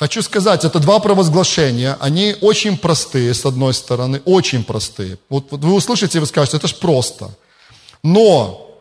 Хочу 0.00 0.22
сказать, 0.22 0.64
это 0.64 0.78
два 0.78 0.98
провозглашения, 0.98 1.98
они 2.00 2.34
очень 2.40 2.78
простые, 2.78 3.34
с 3.34 3.44
одной 3.44 3.74
стороны, 3.74 4.22
очень 4.24 4.64
простые. 4.64 5.18
Вот, 5.28 5.48
вот 5.50 5.60
вы 5.60 5.74
услышите, 5.74 6.20
вы 6.20 6.26
скажете, 6.26 6.56
это 6.56 6.68
ж 6.68 6.74
просто. 6.74 7.28
Но 8.02 8.78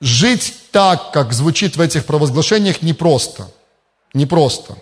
жить 0.00 0.54
так, 0.70 1.12
как 1.12 1.34
звучит 1.34 1.76
в 1.76 1.80
этих 1.82 2.06
провозглашениях, 2.06 2.80
непросто. 2.80 3.50
Непросто. 4.14 4.78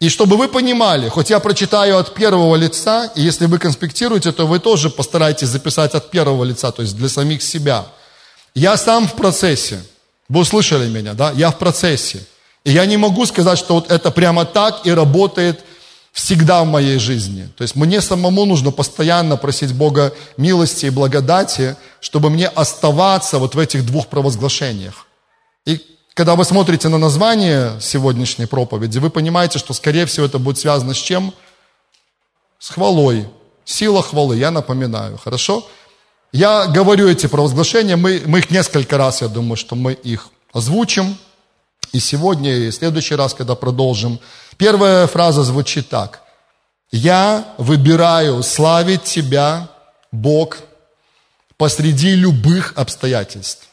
И 0.00 0.10
чтобы 0.10 0.36
вы 0.36 0.48
понимали, 0.48 1.08
хоть 1.08 1.30
я 1.30 1.40
прочитаю 1.40 1.96
от 1.96 2.12
первого 2.12 2.54
лица, 2.54 3.10
и 3.14 3.22
если 3.22 3.46
вы 3.46 3.58
конспектируете, 3.58 4.32
то 4.32 4.46
вы 4.46 4.58
тоже 4.58 4.90
постарайтесь 4.90 5.48
записать 5.48 5.94
от 5.94 6.10
первого 6.10 6.44
лица, 6.44 6.70
то 6.72 6.82
есть 6.82 6.94
для 6.94 7.08
самих 7.08 7.42
себя. 7.42 7.86
Я 8.54 8.76
сам 8.76 9.08
в 9.08 9.14
процессе. 9.14 9.82
Вы 10.28 10.40
услышали 10.40 10.90
меня, 10.90 11.14
да? 11.14 11.32
Я 11.32 11.52
в 11.52 11.58
процессе. 11.58 12.26
Я 12.66 12.84
не 12.84 12.96
могу 12.96 13.26
сказать, 13.26 13.58
что 13.58 13.74
вот 13.74 13.92
это 13.92 14.10
прямо 14.10 14.44
так 14.44 14.86
и 14.86 14.90
работает 14.90 15.64
всегда 16.10 16.64
в 16.64 16.66
моей 16.66 16.98
жизни. 16.98 17.48
То 17.56 17.62
есть 17.62 17.76
мне 17.76 18.00
самому 18.00 18.44
нужно 18.44 18.72
постоянно 18.72 19.36
просить 19.36 19.72
Бога 19.72 20.12
милости 20.36 20.86
и 20.86 20.90
благодати, 20.90 21.76
чтобы 22.00 22.28
мне 22.28 22.48
оставаться 22.48 23.38
вот 23.38 23.54
в 23.54 23.58
этих 23.60 23.86
двух 23.86 24.08
провозглашениях. 24.08 25.06
И 25.64 25.80
когда 26.14 26.34
вы 26.34 26.44
смотрите 26.44 26.88
на 26.88 26.98
название 26.98 27.80
сегодняшней 27.80 28.46
проповеди, 28.46 28.98
вы 28.98 29.10
понимаете, 29.10 29.60
что, 29.60 29.72
скорее 29.72 30.04
всего, 30.06 30.26
это 30.26 30.40
будет 30.40 30.58
связано 30.58 30.92
с 30.92 30.98
чем? 30.98 31.32
С 32.58 32.70
хвалой. 32.70 33.28
Сила 33.64 34.02
хвалы, 34.02 34.38
я 34.38 34.50
напоминаю, 34.50 35.18
хорошо? 35.18 35.64
Я 36.32 36.66
говорю 36.66 37.08
эти 37.08 37.28
провозглашения, 37.28 37.96
мы, 37.96 38.22
мы 38.26 38.40
их 38.40 38.50
несколько 38.50 38.98
раз, 38.98 39.22
я 39.22 39.28
думаю, 39.28 39.56
что 39.56 39.76
мы 39.76 39.92
их 39.92 40.30
озвучим. 40.52 41.16
И 41.92 42.00
сегодня, 42.00 42.54
и 42.54 42.70
в 42.70 42.74
следующий 42.74 43.14
раз, 43.14 43.34
когда 43.34 43.54
продолжим. 43.54 44.20
Первая 44.56 45.06
фраза 45.06 45.42
звучит 45.42 45.88
так. 45.88 46.22
«Я 46.90 47.54
выбираю 47.58 48.42
славить 48.42 49.04
Тебя, 49.04 49.68
Бог, 50.12 50.58
посреди 51.56 52.14
любых 52.14 52.72
обстоятельств». 52.76 53.68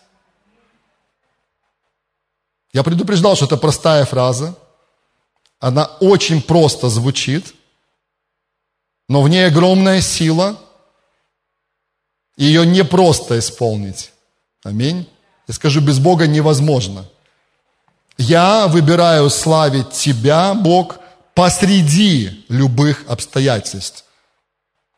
Я 2.73 2.81
предупреждал, 2.83 3.35
что 3.35 3.45
это 3.45 3.57
простая 3.57 4.03
фраза. 4.05 4.55
Она 5.59 5.85
очень 5.99 6.41
просто 6.41 6.89
звучит, 6.89 7.53
но 9.07 9.21
в 9.21 9.29
ней 9.29 9.47
огромная 9.47 10.01
сила. 10.01 10.59
Ее 12.35 12.65
не 12.65 12.83
просто 12.83 13.37
исполнить. 13.37 14.11
Аминь. 14.63 15.07
Я 15.47 15.53
скажу, 15.53 15.81
без 15.81 15.99
Бога 15.99 16.25
невозможно. 16.25 17.05
Я 18.17 18.67
выбираю 18.67 19.29
славить 19.29 19.91
Тебя, 19.91 20.53
Бог, 20.53 20.97
посреди 21.33 22.45
любых 22.49 23.03
обстоятельств. 23.07 24.05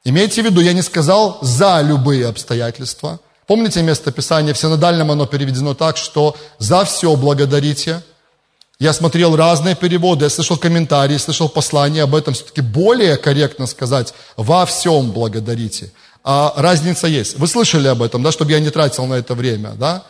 Имейте 0.03 0.41
в 0.41 0.45
виду, 0.45 0.61
я 0.61 0.73
не 0.73 0.81
сказал 0.81 1.39
за 1.41 1.81
любые 1.81 2.27
обстоятельства. 2.27 3.19
Помните 3.47 3.81
место 3.81 4.11
Писания? 4.11 4.53
В 4.53 4.57
синодальном 4.57 5.11
оно 5.11 5.25
переведено 5.25 5.73
так, 5.73 5.97
что 5.97 6.35
за 6.59 6.83
все 6.83 7.15
благодарите. 7.15 8.03
Я 8.77 8.91
смотрел 8.91 9.35
разные 9.35 9.75
переводы, 9.75 10.25
я 10.25 10.29
слышал 10.29 10.57
комментарии, 10.57 11.17
слышал 11.17 11.47
послания 11.47 12.03
об 12.03 12.13
этом. 12.13 12.33
Все-таки 12.33 12.61
более 12.61 13.15
корректно 13.15 13.67
сказать, 13.67 14.13
во 14.35 14.65
всем 14.65 15.11
благодарите. 15.11 15.91
А 16.23 16.53
разница 16.57 17.07
есть. 17.07 17.37
Вы 17.39 17.47
слышали 17.47 17.87
об 17.87 18.01
этом, 18.01 18.21
да, 18.21 18.31
чтобы 18.31 18.51
я 18.51 18.59
не 18.59 18.69
тратил 18.69 19.05
на 19.05 19.13
это 19.13 19.33
время, 19.35 19.71
да? 19.71 20.03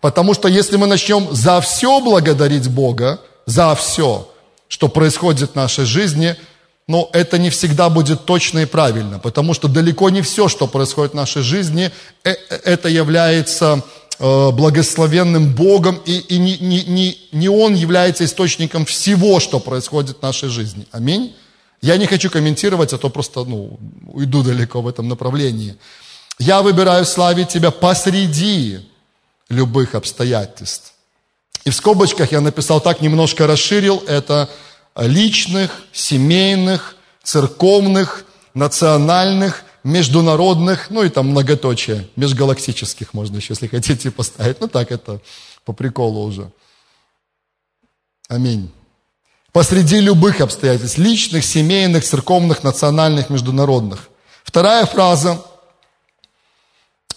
Потому 0.00 0.34
что 0.34 0.48
если 0.48 0.76
мы 0.76 0.86
начнем 0.86 1.34
за 1.34 1.60
все 1.60 2.00
благодарить 2.00 2.68
Бога, 2.68 3.20
за 3.46 3.74
все, 3.74 4.30
что 4.68 4.88
происходит 4.88 5.52
в 5.52 5.54
нашей 5.54 5.84
жизни, 5.84 6.36
но 6.88 7.10
это 7.12 7.38
не 7.38 7.50
всегда 7.50 7.88
будет 7.88 8.24
точно 8.24 8.60
и 8.60 8.64
правильно, 8.64 9.18
потому 9.18 9.54
что 9.54 9.68
далеко 9.68 10.10
не 10.10 10.22
все, 10.22 10.48
что 10.48 10.66
происходит 10.66 11.12
в 11.12 11.16
нашей 11.16 11.42
жизни, 11.42 11.90
э, 12.24 12.30
э, 12.30 12.60
это 12.64 12.88
является 12.88 13.82
э, 14.18 14.50
благословенным 14.50 15.52
Богом, 15.54 16.00
и, 16.04 16.18
и 16.18 16.38
не, 16.38 16.58
не, 16.58 16.84
не, 16.84 17.18
не 17.32 17.48
Он 17.48 17.74
является 17.74 18.24
источником 18.24 18.84
всего, 18.84 19.40
что 19.40 19.58
происходит 19.58 20.18
в 20.18 20.22
нашей 20.22 20.48
жизни. 20.48 20.86
Аминь. 20.92 21.34
Я 21.82 21.96
не 21.96 22.06
хочу 22.06 22.30
комментировать, 22.30 22.92
а 22.92 22.98
то 22.98 23.10
просто 23.10 23.44
ну, 23.44 23.78
уйду 24.06 24.42
далеко 24.42 24.80
в 24.80 24.88
этом 24.88 25.08
направлении. 25.08 25.76
Я 26.38 26.62
выбираю 26.62 27.04
славить 27.04 27.48
Тебя 27.48 27.70
посреди 27.70 28.80
любых 29.48 29.94
обстоятельств. 29.94 30.92
И 31.64 31.70
в 31.70 31.74
скобочках 31.74 32.32
я 32.32 32.40
написал 32.40 32.80
так, 32.80 33.00
немножко 33.00 33.46
расширил 33.46 34.02
это 34.06 34.48
личных, 34.96 35.70
семейных, 35.92 36.96
церковных, 37.22 38.24
национальных, 38.54 39.64
международных, 39.82 40.90
ну 40.90 41.04
и 41.04 41.08
там 41.08 41.28
многоточие, 41.28 42.08
межгалактических 42.16 43.14
можно 43.14 43.36
еще, 43.36 43.52
если 43.52 43.68
хотите, 43.68 44.10
поставить. 44.10 44.60
Ну 44.60 44.68
так 44.68 44.90
это 44.90 45.20
по 45.64 45.72
приколу 45.72 46.24
уже. 46.24 46.50
Аминь. 48.28 48.72
Посреди 49.52 50.00
любых 50.00 50.40
обстоятельств, 50.40 50.98
личных, 50.98 51.44
семейных, 51.44 52.04
церковных, 52.04 52.64
национальных, 52.64 53.30
международных. 53.30 54.08
Вторая 54.44 54.86
фраза– 54.86 55.42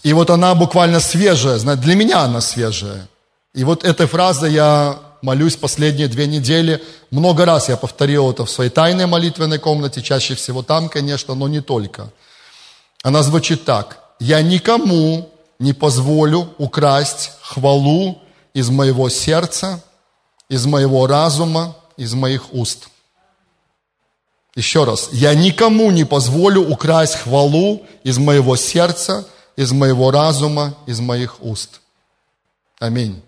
и 0.02 0.12
вот 0.12 0.30
она 0.30 0.54
буквально 0.54 1.00
свежая, 1.00 1.58
для 1.58 1.94
меня 1.94 2.20
она 2.20 2.40
свежая. 2.40 3.08
И 3.54 3.64
вот 3.64 3.84
этой 3.84 4.06
фразой 4.06 4.52
я 4.52 4.98
молюсь 5.22 5.56
последние 5.56 6.08
две 6.08 6.26
недели. 6.26 6.82
Много 7.10 7.44
раз 7.44 7.68
я 7.68 7.76
повторил 7.76 8.30
это 8.30 8.44
в 8.44 8.50
своей 8.50 8.70
тайной 8.70 9.06
молитвенной 9.06 9.58
комнате, 9.58 10.02
чаще 10.02 10.34
всего 10.34 10.62
там, 10.62 10.88
конечно, 10.88 11.34
но 11.34 11.48
не 11.48 11.60
только. 11.60 12.10
Она 13.02 13.22
звучит 13.22 13.64
так. 13.64 13.98
«Я 14.18 14.42
никому 14.42 15.30
не 15.58 15.72
позволю 15.72 16.54
украсть 16.58 17.32
хвалу 17.40 18.18
из 18.52 18.68
моего 18.68 19.08
сердца, 19.08 19.82
из 20.48 20.66
моего 20.66 21.06
разума, 21.06 21.76
из 21.96 22.12
моих 22.14 22.52
уст». 22.52 22.88
Еще 24.54 24.84
раз. 24.84 25.08
«Я 25.12 25.34
никому 25.34 25.90
не 25.90 26.04
позволю 26.04 26.68
украсть 26.68 27.16
хвалу 27.16 27.82
из 28.04 28.18
моего 28.18 28.56
сердца, 28.56 29.26
из 29.60 29.72
моего 29.72 30.10
разума, 30.10 30.74
из 30.86 31.00
моих 31.00 31.42
уст. 31.42 31.82
Аминь. 32.78 33.20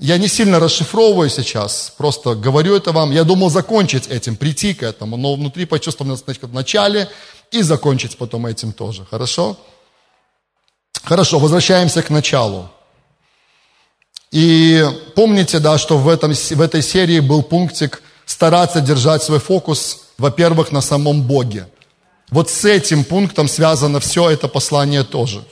Я 0.00 0.18
не 0.18 0.26
сильно 0.26 0.58
расшифровываю 0.58 1.30
сейчас, 1.30 1.94
просто 1.96 2.34
говорю 2.34 2.74
это 2.74 2.90
вам. 2.90 3.12
Я 3.12 3.22
думал 3.22 3.48
закончить 3.48 4.08
этим, 4.08 4.34
прийти 4.34 4.74
к 4.74 4.82
этому, 4.82 5.16
но 5.16 5.34
внутри 5.36 5.66
почувствовал 5.66 6.16
значит, 6.16 6.42
в 6.42 6.52
начале 6.52 7.08
и 7.52 7.62
закончить 7.62 8.16
потом 8.18 8.46
этим 8.46 8.72
тоже. 8.72 9.06
Хорошо? 9.08 9.56
Хорошо, 11.04 11.38
возвращаемся 11.38 12.02
к 12.02 12.10
началу. 12.10 12.68
И 14.32 14.84
помните, 15.14 15.60
да, 15.60 15.78
что 15.78 15.96
в, 15.96 16.08
этом, 16.08 16.32
в 16.32 16.60
этой 16.60 16.82
серии 16.82 17.20
был 17.20 17.44
пунктик 17.44 18.02
стараться 18.26 18.80
держать 18.80 19.22
свой 19.22 19.38
фокус, 19.38 20.06
во-первых, 20.18 20.72
на 20.72 20.80
самом 20.80 21.22
Боге– 21.22 21.68
вот 22.30 22.50
с 22.50 22.64
этим 22.64 23.04
пунктом 23.04 23.48
связано 23.48 24.00
все 24.00 24.30
это 24.30 24.48
послание 24.48 25.04
тоже. 25.04 25.44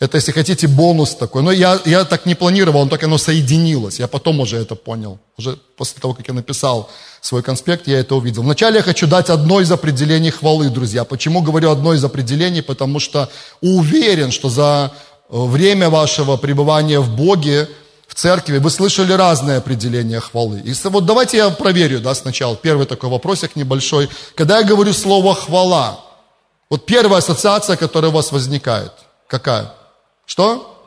Это, 0.00 0.16
если 0.16 0.30
хотите, 0.30 0.68
бонус 0.68 1.16
такой. 1.16 1.42
Но 1.42 1.50
я, 1.50 1.80
я 1.84 2.04
так 2.04 2.24
не 2.24 2.36
планировал, 2.36 2.84
но 2.84 2.90
так 2.90 3.02
оно 3.02 3.18
соединилось. 3.18 3.98
Я 3.98 4.06
потом 4.06 4.38
уже 4.38 4.56
это 4.56 4.76
понял. 4.76 5.18
Уже 5.36 5.58
после 5.76 6.00
того, 6.00 6.14
как 6.14 6.28
я 6.28 6.34
написал 6.34 6.88
свой 7.20 7.42
конспект, 7.42 7.88
я 7.88 7.98
это 7.98 8.14
увидел. 8.14 8.42
Вначале 8.42 8.76
я 8.76 8.82
хочу 8.82 9.08
дать 9.08 9.28
одно 9.28 9.60
из 9.60 9.72
определений 9.72 10.30
хвалы, 10.30 10.68
друзья. 10.70 11.02
Почему 11.04 11.42
говорю 11.42 11.70
одно 11.70 11.94
из 11.94 12.04
определений? 12.04 12.62
Потому 12.62 13.00
что 13.00 13.28
уверен, 13.60 14.30
что 14.30 14.48
за 14.50 14.92
э, 14.92 15.36
время 15.36 15.90
вашего 15.90 16.36
пребывания 16.36 17.00
в 17.00 17.16
Боге, 17.16 17.68
в 18.06 18.14
церкви, 18.14 18.58
вы 18.58 18.70
слышали 18.70 19.12
разные 19.12 19.56
определения 19.56 20.20
хвалы. 20.20 20.62
И 20.64 20.74
вот 20.84 21.06
давайте 21.06 21.38
я 21.38 21.50
проверю 21.50 21.98
да, 21.98 22.14
сначала. 22.14 22.54
Первый 22.54 22.86
такой 22.86 23.10
вопросик 23.10 23.56
небольшой. 23.56 24.08
Когда 24.36 24.58
я 24.58 24.64
говорю 24.64 24.92
слово 24.92 25.34
«хвала», 25.34 26.07
вот 26.70 26.84
первая 26.84 27.18
ассоциация, 27.18 27.76
которая 27.76 28.10
у 28.10 28.14
вас 28.14 28.30
возникает, 28.30 28.92
какая? 29.26 29.72
Что? 30.26 30.84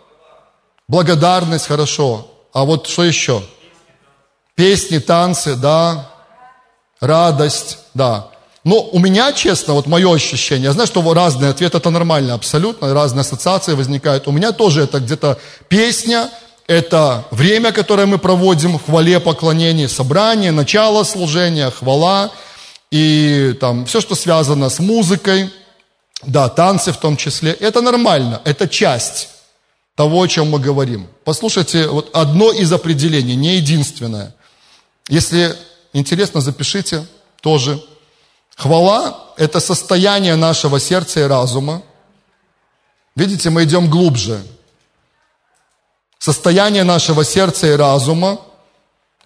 Благодарность, 0.87 1.67
хорошо. 1.67 2.27
А 2.53 2.65
вот 2.65 2.87
что 2.87 3.03
еще? 3.03 3.41
Песни, 4.55 4.99
танцы, 4.99 5.55
да. 5.55 6.11
Радость, 6.99 7.79
да. 7.95 8.27
Но 8.63 8.81
у 8.91 8.99
меня, 8.99 9.33
честно, 9.33 9.73
вот 9.73 9.87
мое 9.87 10.13
ощущение, 10.13 10.65
я 10.65 10.73
знаю, 10.73 10.85
что 10.85 11.13
разные 11.15 11.49
ответы, 11.49 11.77
это 11.77 11.89
нормально 11.89 12.35
абсолютно, 12.35 12.93
разные 12.93 13.21
ассоциации 13.21 13.73
возникают. 13.73 14.27
У 14.27 14.31
меня 14.31 14.51
тоже 14.51 14.83
это 14.83 14.99
где-то 14.99 15.39
песня, 15.67 16.29
это 16.67 17.25
время, 17.31 17.71
которое 17.71 18.05
мы 18.05 18.19
проводим 18.19 18.77
в 18.77 18.85
хвале, 18.85 19.19
поклонении, 19.19 19.87
собрание, 19.87 20.51
начало 20.51 21.03
служения, 21.03 21.71
хвала 21.71 22.29
и 22.91 23.57
там 23.59 23.87
все, 23.87 23.99
что 23.99 24.13
связано 24.13 24.69
с 24.69 24.77
музыкой– 24.77 25.51
да, 26.23 26.49
танцы 26.49 26.91
в 26.91 26.97
том 26.97 27.17
числе. 27.17 27.51
Это 27.51 27.81
нормально, 27.81 28.41
это 28.45 28.67
часть 28.67 29.29
того, 29.95 30.21
о 30.21 30.27
чем 30.27 30.49
мы 30.49 30.59
говорим. 30.59 31.07
Послушайте, 31.23 31.87
вот 31.87 32.09
одно 32.13 32.51
из 32.51 32.71
определений, 32.71 33.35
не 33.35 33.55
единственное. 33.55 34.33
Если 35.09 35.55
интересно, 35.93 36.41
запишите. 36.41 37.05
тоже. 37.41 37.81
Хвала– 38.55 39.33
это 39.37 39.59
состояние 39.59 40.35
нашего 40.35 40.79
сердца 40.79 41.19
и 41.21 41.23
разума. 41.23 41.81
Видите, 43.15 43.49
мы 43.49 43.63
идем 43.63 43.89
глубже. 43.89 44.43
Состояние 46.19 46.83
нашего 46.83 47.25
сердца 47.25 47.67
и 47.67 47.75
разума, 47.75 48.39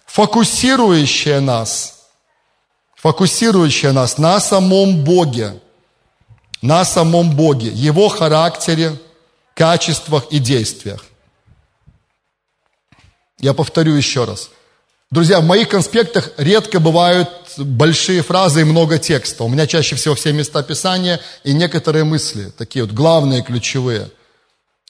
фокусирующее 0.06 1.40
нас, 1.40 2.06
фокусирующее 2.94 3.92
нас 3.92 4.16
на 4.16 4.40
самом 4.40 5.04
Боге, 5.04 5.60
на 6.62 6.84
самом 6.84 7.34
Боге, 7.36 7.68
Его 7.68 8.08
характере, 8.08 8.92
качествах 9.54 10.26
и 10.30 10.38
действиях. 10.38 11.04
Я 13.38 13.54
повторю 13.54 13.94
еще 13.94 14.24
раз. 14.24 14.50
Друзья, 15.10 15.40
в 15.40 15.44
моих 15.44 15.68
конспектах 15.68 16.32
редко 16.36 16.80
бывают 16.80 17.28
большие 17.58 18.22
фразы 18.22 18.62
и 18.62 18.64
много 18.64 18.98
текста. 18.98 19.44
У 19.44 19.48
меня 19.48 19.66
чаще 19.66 19.94
всего 19.94 20.14
все 20.14 20.32
места 20.32 20.62
Писания 20.62 21.20
и 21.44 21.52
некоторые 21.52 22.04
мысли, 22.04 22.52
такие 22.56 22.84
вот 22.84 22.92
главные, 22.92 23.42
ключевые. 23.42 24.10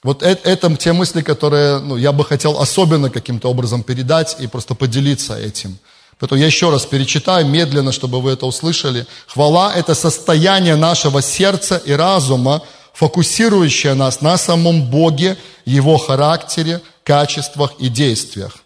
Вот 0.03 0.23
это, 0.23 0.49
это 0.49 0.75
те 0.75 0.93
мысли, 0.93 1.21
которые 1.21 1.79
ну, 1.79 1.97
я 1.97 2.11
бы 2.11 2.23
хотел 2.23 2.59
особенно 2.59 3.09
каким-то 3.09 3.49
образом 3.49 3.83
передать 3.83 4.37
и 4.39 4.47
просто 4.47 4.73
поделиться 4.73 5.37
этим. 5.37 5.77
Поэтому 6.19 6.41
я 6.41 6.47
еще 6.47 6.71
раз 6.71 6.85
перечитаю 6.85 7.45
медленно, 7.45 7.91
чтобы 7.91 8.21
вы 8.21 8.31
это 8.31 8.45
услышали. 8.45 9.05
Хвала– 9.27 9.73
это 9.75 9.93
состояние 9.93 10.75
нашего 10.75 11.21
сердца 11.21 11.77
и 11.77 11.91
разума, 11.91 12.63
фокусирующее 12.93 13.93
нас 13.93 14.21
на 14.21 14.37
самом 14.37 14.89
Боге, 14.89 15.37
Его 15.65 15.97
характере, 15.97 16.81
качествах 17.03 17.73
и 17.77 17.89
действиях. 17.89 18.57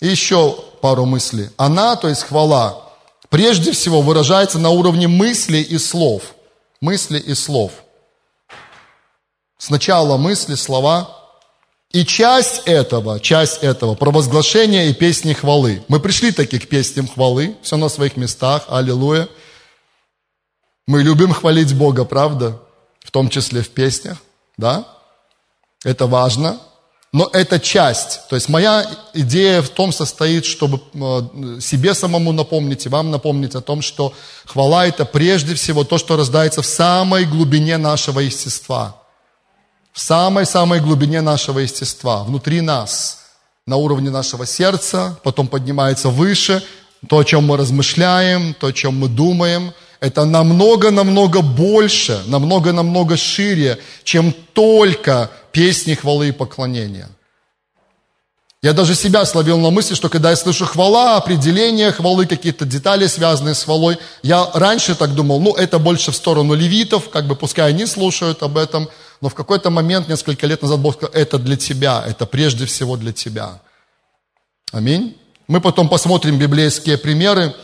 И 0.00 0.08
еще 0.08 0.52
пару 0.82 1.06
мыслей. 1.06 1.48
Она, 1.56 1.96
то 1.96 2.08
есть 2.08 2.24
хвала, 2.24 2.82
прежде 3.30 3.72
всего 3.72 4.02
выражается 4.02 4.58
на 4.58 4.68
уровне 4.68 5.08
мыслей 5.08 5.62
и 5.62 5.78
слов. 5.78 6.34
Мысли 6.82 7.18
и 7.18 7.34
слов. 7.34 7.72
Сначала 9.56 10.18
мысли, 10.18 10.54
слова. 10.54 11.15
И 11.96 12.04
часть 12.04 12.60
этого, 12.66 13.18
часть 13.20 13.62
этого, 13.62 13.94
провозглашение 13.94 14.90
и 14.90 14.92
песни 14.92 15.32
хвалы. 15.32 15.82
Мы 15.88 15.98
пришли 15.98 16.30
таки 16.30 16.58
к 16.58 16.68
песням 16.68 17.08
хвалы, 17.08 17.56
все 17.62 17.78
на 17.78 17.88
своих 17.88 18.18
местах, 18.18 18.66
аллилуйя. 18.68 19.30
Мы 20.86 21.02
любим 21.02 21.32
хвалить 21.32 21.74
Бога, 21.74 22.04
правда? 22.04 22.60
В 23.02 23.10
том 23.10 23.30
числе 23.30 23.62
в 23.62 23.70
песнях, 23.70 24.18
да? 24.58 24.86
Это 25.86 26.06
важно. 26.06 26.60
Но 27.14 27.30
это 27.32 27.58
часть. 27.58 28.28
То 28.28 28.36
есть 28.36 28.50
моя 28.50 28.86
идея 29.14 29.62
в 29.62 29.70
том 29.70 29.90
состоит, 29.90 30.44
чтобы 30.44 30.82
э, 30.92 31.60
себе 31.62 31.94
самому 31.94 32.32
напомнить 32.32 32.84
и 32.84 32.90
вам 32.90 33.10
напомнить 33.10 33.54
о 33.54 33.62
том, 33.62 33.80
что 33.80 34.12
хвала 34.44 34.86
это 34.86 35.06
прежде 35.06 35.54
всего 35.54 35.82
то, 35.82 35.96
что 35.96 36.18
рождается 36.18 36.60
в 36.60 36.66
самой 36.66 37.24
глубине 37.24 37.78
нашего 37.78 38.20
естества. 38.20 39.05
В 39.96 40.00
самой-самой 40.02 40.80
глубине 40.80 41.22
нашего 41.22 41.60
естества, 41.60 42.22
внутри 42.22 42.60
нас, 42.60 43.20
на 43.66 43.76
уровне 43.76 44.10
нашего 44.10 44.44
сердца, 44.44 45.18
потом 45.22 45.48
поднимается 45.48 46.10
выше, 46.10 46.62
то, 47.08 47.16
о 47.16 47.24
чем 47.24 47.44
мы 47.44 47.56
размышляем, 47.56 48.52
то, 48.52 48.66
о 48.66 48.72
чем 48.74 48.98
мы 48.98 49.08
думаем– 49.08 49.72
это 50.00 50.26
намного-намного 50.26 51.40
больше, 51.40 52.22
намного-намного 52.26 53.16
шире, 53.16 53.78
чем 54.04 54.34
только 54.52 55.30
песни 55.50 55.94
хвалы 55.94 56.28
и 56.28 56.32
поклонения. 56.32 57.08
Я 58.62 58.74
даже 58.74 58.94
себя 58.94 59.24
словил 59.24 59.58
на 59.58 59.70
мысли, 59.70 59.94
что 59.94 60.10
когда 60.10 60.28
я 60.28 60.36
слышу 60.36 60.66
хвала, 60.66 61.16
определение 61.16 61.90
хвалы, 61.90 62.26
какие-то 62.26 62.66
детали, 62.66 63.06
связанные 63.06 63.54
с 63.54 63.64
хвалой, 63.64 63.96
я 64.22 64.50
раньше 64.52 64.94
так 64.94 65.14
думал, 65.14 65.40
ну, 65.40 65.54
это 65.54 65.78
больше 65.78 66.10
в 66.10 66.16
сторону 66.16 66.52
левитов, 66.52 67.08
как 67.08 67.26
бы 67.26 67.34
пускай 67.34 67.70
они 67.70 67.86
слушают 67.86 68.42
об 68.42 68.58
этом, 68.58 68.90
но 69.20 69.28
в 69.28 69.34
какой-то 69.34 69.70
момент, 69.70 70.08
несколько 70.08 70.46
лет 70.46 70.62
назад, 70.62 70.80
Бог 70.80 70.96
сказал, 70.96 71.14
это 71.14 71.38
для 71.38 71.56
тебя, 71.56 72.04
это 72.06 72.26
прежде 72.26 72.66
всего 72.66 72.96
для 72.96 73.12
тебя. 73.12 73.60
Аминь. 74.72 75.16
Мы 75.48 75.60
потом 75.60 75.88
посмотрим 75.88 76.38
библейские 76.38 76.98
примеры, 76.98 77.54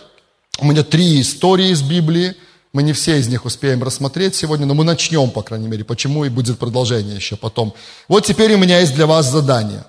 у 0.58 0.66
меня 0.66 0.82
три 0.82 1.20
истории 1.20 1.70
из 1.70 1.82
Библии. 1.82 2.34
Мы 2.72 2.82
не 2.82 2.92
все 2.92 3.18
из 3.18 3.28
них 3.28 3.44
успеем 3.44 3.82
рассмотреть 3.82 4.34
сегодня, 4.34 4.64
но 4.64 4.74
мы 4.74 4.84
начнем, 4.84 5.30
по 5.30 5.42
крайней 5.42 5.68
мере, 5.68 5.84
почему 5.84 6.24
и 6.24 6.30
будет 6.30 6.58
продолжение 6.58 7.16
еще 7.16 7.36
потом. 7.36 7.74
Вот 8.08 8.24
теперь 8.24 8.54
у 8.54 8.58
меня 8.58 8.78
есть 8.80 8.94
для 8.94 9.06
вас 9.06 9.30
задание. 9.30 9.84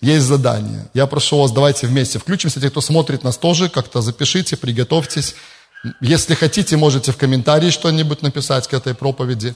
Есть 0.00 0.26
задание. 0.26 0.88
Я 0.92 1.06
прошу 1.06 1.38
вас, 1.38 1.52
давайте 1.52 1.86
вместе 1.86 2.18
включимся. 2.18 2.60
Те, 2.60 2.70
кто 2.70 2.80
смотрит 2.80 3.22
нас 3.22 3.36
тоже, 3.36 3.68
как-то 3.68 4.00
запишите, 4.00 4.56
приготовьтесь. 4.56 5.34
Если 6.00 6.34
хотите, 6.34 6.76
можете 6.76 7.12
в 7.12 7.16
комментарии 7.16 7.70
что-нибудь 7.70 8.22
написать 8.22 8.66
к 8.66 8.74
этой 8.74 8.94
проповеди. 8.94 9.54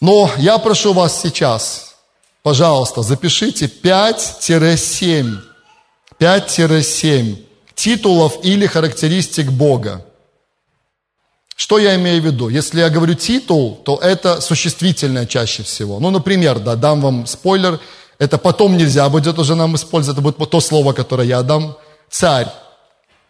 Но 0.00 0.30
я 0.38 0.58
прошу 0.58 0.92
вас 0.92 1.20
сейчас, 1.20 1.94
пожалуйста, 2.42 3.02
запишите 3.02 3.66
5-7. 3.66 5.38
5-7 6.18 7.36
титулов 7.74 8.38
или 8.44 8.66
характеристик 8.66 9.50
Бога. 9.50 10.04
Что 11.56 11.78
я 11.78 11.94
имею 11.94 12.20
в 12.20 12.24
виду? 12.24 12.48
Если 12.48 12.80
я 12.80 12.90
говорю 12.90 13.14
титул, 13.14 13.76
то 13.84 13.98
это 13.98 14.40
существительное 14.40 15.26
чаще 15.26 15.62
всего. 15.62 16.00
Ну, 16.00 16.10
например, 16.10 16.58
да, 16.58 16.74
дам 16.74 17.00
вам 17.00 17.26
спойлер, 17.26 17.80
это 18.18 18.38
потом 18.38 18.76
нельзя 18.76 19.08
будет 19.08 19.38
уже 19.38 19.54
нам 19.54 19.76
использовать, 19.76 20.18
это 20.18 20.22
будет 20.22 20.50
то 20.50 20.60
слово, 20.60 20.92
которое 20.92 21.28
я 21.28 21.42
дам. 21.42 21.76
Царь. 22.10 22.48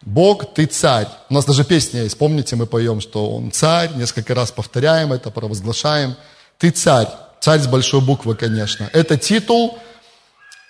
Бог, 0.01 0.53
ты 0.53 0.65
царь. 0.65 1.07
У 1.29 1.33
нас 1.33 1.45
даже 1.45 1.63
песня 1.63 2.03
есть, 2.03 2.17
помните, 2.17 2.55
мы 2.55 2.65
поем, 2.65 3.01
что 3.01 3.29
он 3.29 3.51
царь, 3.51 3.91
несколько 3.95 4.35
раз 4.35 4.51
повторяем 4.51 5.13
это, 5.13 5.31
провозглашаем. 5.31 6.15
Ты 6.57 6.71
царь. 6.71 7.07
Царь 7.39 7.59
с 7.59 7.67
большой 7.67 8.01
буквы, 8.01 8.35
конечно. 8.35 8.89
Это 8.93 9.17
титул, 9.17 9.77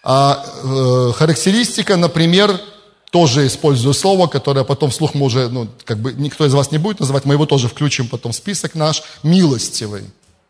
а 0.04 0.46
э, 0.64 1.12
характеристика, 1.16 1.96
например, 1.96 2.60
тоже 3.12 3.48
использую 3.48 3.94
слово, 3.94 4.28
которое 4.28 4.66
потом 4.66 4.90
вслух 4.90 5.14
мы 5.14 5.26
уже, 5.26 5.48
ну, 5.48 5.70
как 5.86 6.00
бы 6.00 6.14
никто 6.14 6.46
из 6.46 6.54
вас 6.54 6.72
не 6.72 6.78
будет 6.78 7.00
называть, 7.00 7.26
мы 7.26 7.36
его 7.36 7.46
тоже 7.46 7.70
включим 7.70 8.08
потом 8.10 8.34
в 8.34 8.36
список 8.36 8.76
наш, 8.76 9.04
милостивый. 9.24 10.04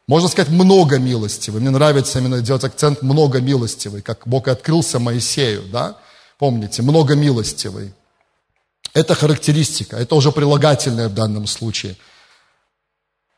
Можно 0.08 0.30
сказать, 0.30 0.52
много 0.52 1.00
милостивый. 1.00 1.62
Мне 1.62 1.70
нравится 1.70 2.20
именно 2.20 2.42
делать 2.42 2.64
акцент 2.64 3.02
много 3.02 3.40
милостивый, 3.40 4.02
как 4.02 4.28
Бог 4.28 4.48
открылся 4.48 5.00
Моисею, 5.00 5.64
да? 5.72 5.96
Помните, 6.38 6.82
много 6.82 7.16
милостивый. 7.16 7.94
Это 8.94 9.16
характеристика, 9.16 9.98
это 9.98 10.16
уже 10.16 10.32
прилагательное 10.32 11.10
в 11.10 11.14
данном 11.14 11.48
случае. 11.48 11.96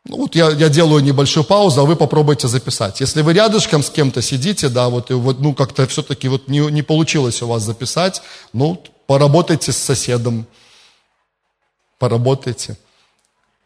Ну, 0.10 0.18
вот 0.18 0.36
я, 0.36 0.52
я 0.52 0.70
делаю 0.70 1.04
небольшую 1.04 1.44
паузу, 1.44 1.82
а 1.82 1.86
вы 1.86 1.98
попробуйте 1.98 2.48
записать. 2.48 3.02
Если 3.02 3.22
вы 3.22 3.34
рядышком 3.34 3.84
с 3.84 3.90
кем-то 3.90 4.22
сидите, 4.22 4.70
да, 4.70 4.88
вот, 4.88 5.12
и 5.12 5.14
вот 5.14 5.42
ну, 5.42 5.54
как-то 5.54 5.86
все-таки 5.86 6.30
вот 6.30 6.48
не, 6.48 6.60
не 6.60 6.82
получилось 6.82 7.42
у 7.42 7.48
вас 7.48 7.64
записать, 7.64 8.22
ну, 8.54 8.82
поработайте 9.06 9.74
с 9.74 9.78
соседом, 9.78 10.46
поработайте. 12.00 12.78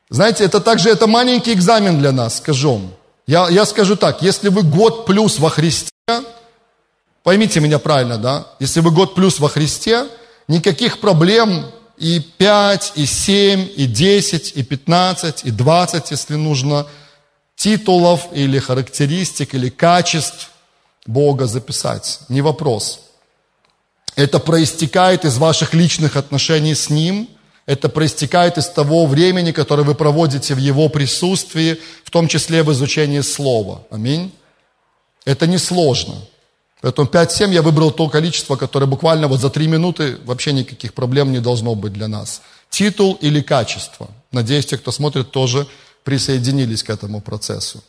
Знаете, 0.09 0.43
это 0.43 0.59
также 0.59 0.89
это 0.89 1.05
маленький 1.05 1.53
экзамен 1.53 1.99
для 1.99 2.11
нас, 2.11 2.37
скажу. 2.37 2.81
Я, 3.27 3.47
я 3.49 3.63
скажу 3.65 3.95
так, 3.95 4.23
если 4.23 4.49
вы 4.49 4.63
год 4.63 5.05
плюс 5.05 5.37
во 5.37 5.51
Христе, 5.51 5.91
поймите 7.21 7.59
меня 7.59 7.77
правильно, 7.77 8.17
да? 8.17 8.47
Если 8.59 8.79
вы 8.79 8.89
год 8.89 9.13
плюс 9.13 9.39
во 9.39 9.47
Христе, 9.47 10.07
никаких 10.47 10.99
проблем 10.99 11.67
и 12.01 12.19
5, 12.19 12.93
и 12.95 13.05
7, 13.05 13.69
и 13.75 13.85
10, 13.85 14.53
и 14.55 14.63
15, 14.63 15.45
и 15.45 15.51
20, 15.51 16.11
если 16.11 16.35
нужно, 16.35 16.87
титулов 17.55 18.27
или 18.33 18.57
характеристик, 18.59 19.53
или 19.53 19.69
качеств 19.69 20.49
Бога 21.05 21.45
записать. 21.45 22.21
Не 22.27 22.41
вопрос. 22.41 23.01
Это 24.15 24.39
проистекает 24.39 25.25
из 25.25 25.37
ваших 25.37 25.75
личных 25.75 26.15
отношений 26.15 26.73
с 26.73 26.89
Ним, 26.89 27.29
это 27.67 27.87
проистекает 27.87 28.57
из 28.57 28.67
того 28.67 29.05
времени, 29.05 29.51
которое 29.51 29.83
вы 29.83 29.93
проводите 29.93 30.55
в 30.55 30.57
Его 30.57 30.89
присутствии, 30.89 31.79
в 32.03 32.09
том 32.09 32.27
числе 32.27 32.63
в 32.63 32.71
изучении 32.71 33.21
Слова. 33.21 33.83
Аминь. 33.91 34.31
Это 35.23 35.45
несложно. 35.45 36.15
Поэтому 36.81 37.07
5-7 37.07 37.51
я 37.51 37.61
выбрал 37.61 37.91
то 37.91 38.09
количество, 38.09 38.55
которое 38.55 38.87
буквально 38.87 39.27
вот 39.27 39.39
за 39.39 39.49
3 39.49 39.67
минуты 39.67 40.17
вообще 40.25 40.51
никаких 40.51 40.93
проблем 40.93 41.31
не 41.31 41.39
должно 41.39 41.75
быть 41.75 41.93
для 41.93 42.07
нас. 42.07 42.41
Титул 42.69 43.17
или 43.21 43.41
качество. 43.41 44.09
Надеюсь, 44.31 44.65
те, 44.65 44.77
кто 44.77 44.91
смотрит, 44.91 45.31
тоже 45.31 45.67
присоединились 46.03 46.83
к 46.83 46.89
этому 46.89 47.21
процессу. 47.21 47.83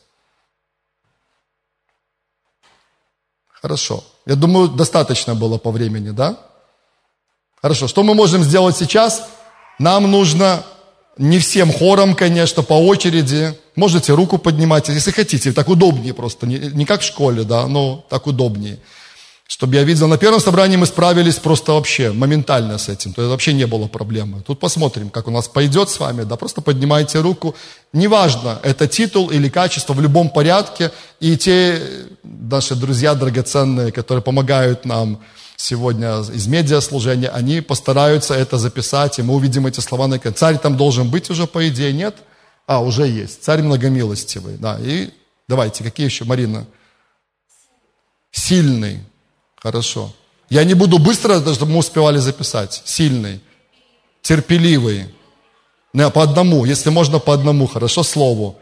Хорошо. 3.49 4.05
Я 4.27 4.35
думаю, 4.35 4.69
достаточно 4.69 5.35
было 5.35 5.57
по 5.57 5.71
времени, 5.71 6.11
да? 6.11 6.37
Хорошо. 7.63 7.89
Что 7.89 8.03
мы 8.03 8.15
можем 8.15 8.43
сделать 8.43 8.77
сейчас? 8.77 9.29
Нам 9.79 10.11
нужно 10.11 10.65
не 11.17 11.39
всем 11.39 11.73
хором, 11.73 12.15
конечно, 12.15 12.63
по 12.63 12.75
очереди. 12.75 13.59
Можете 13.77 14.15
руку 14.15 14.39
поднимать, 14.39 14.89
если 14.89 15.11
хотите. 15.11 15.53
Так 15.53 15.69
удобнее 15.69 16.13
просто. 16.13 16.47
Не, 16.47 16.59
не 16.59 16.85
как 16.85 17.01
в 17.01 17.05
школе, 17.05 17.45
да, 17.45 17.67
но 17.67 18.05
так 18.09 18.27
удобнее. 18.27 18.79
Чтобы 19.47 19.75
я 19.75 19.85
видел, 19.85 20.09
на 20.09 20.17
первом 20.17 20.41
собрании 20.41 20.77
мы 20.77 20.87
справились 20.87 21.35
просто 21.35 21.73
вообще 21.73 22.11
моментально 22.13 22.79
с 22.79 22.89
этим. 22.89 23.13
То 23.13 23.23
есть 23.23 23.31
вообще 23.31 23.53
не 23.53 23.67
было 23.67 23.87
проблемы. 23.87 24.41
Тут 24.41 24.59
посмотрим, 24.59 25.11
как 25.11 25.29
у 25.29 25.31
нас 25.31 25.47
пойдет 25.47 25.91
с 25.91 26.01
вами. 26.01 26.23
Да, 26.23 26.37
просто 26.37 26.63
поднимайте 26.63 27.21
руку. 27.21 27.55
Неважно, 27.93 28.59
это 28.63 28.89
титул 28.89 29.31
или 29.31 29.51
качество, 29.51 29.93
в 29.93 30.01
любом 30.01 30.31
порядке. 30.31 30.91
И 31.21 31.37
те 31.37 31.83
наши 32.23 32.75
друзья 32.75 33.15
драгоценные, 33.15 33.93
которые 33.93 34.23
помогают 34.23 34.87
нам 34.87 35.21
сегодня 35.57 36.21
из 36.21 36.47
медиаслужения, 36.47 37.29
они 37.29 37.61
постараются 37.61 38.35
это 38.35 38.57
записать, 38.59 39.19
и 39.19 39.23
мы 39.23 39.35
увидим 39.35 39.67
эти 39.67 39.81
слова 39.81 40.07
на 40.09 40.17
экране. 40.17 40.37
Царь 40.37 40.59
там 40.59 40.77
должен 40.77 41.11
быть 41.11 41.31
уже, 41.31 41.47
по 41.47 41.69
идее, 41.69 41.93
нет? 41.93 42.17
А, 42.73 42.81
уже 42.81 43.07
есть. 43.07 43.43
Царь 43.43 43.61
многомилостивый. 43.61 44.57
Да, 44.57 44.79
и 44.81 45.11
давайте, 45.47 45.85
какие 45.85 46.07
еще, 46.07 46.25
Марина? 46.25 46.67
Сильный. 48.31 49.01
Хорошо. 49.57 50.11
Я 50.49 50.65
не 50.65 50.73
буду 50.73 50.99
быстро, 50.99 51.39
чтобы 51.55 51.73
мы 51.73 51.79
успевали 51.81 52.17
записать. 52.17 52.81
Сильный, 52.87 53.41
терпеливый. 54.23 55.15
Не, 55.93 56.09
по 56.09 56.23
одному, 56.23 56.65
если 56.65 56.89
можно 56.89 57.19
по 57.19 57.35
одному, 57.35 57.67
хорошо, 57.67 58.03
слову. 58.03 58.59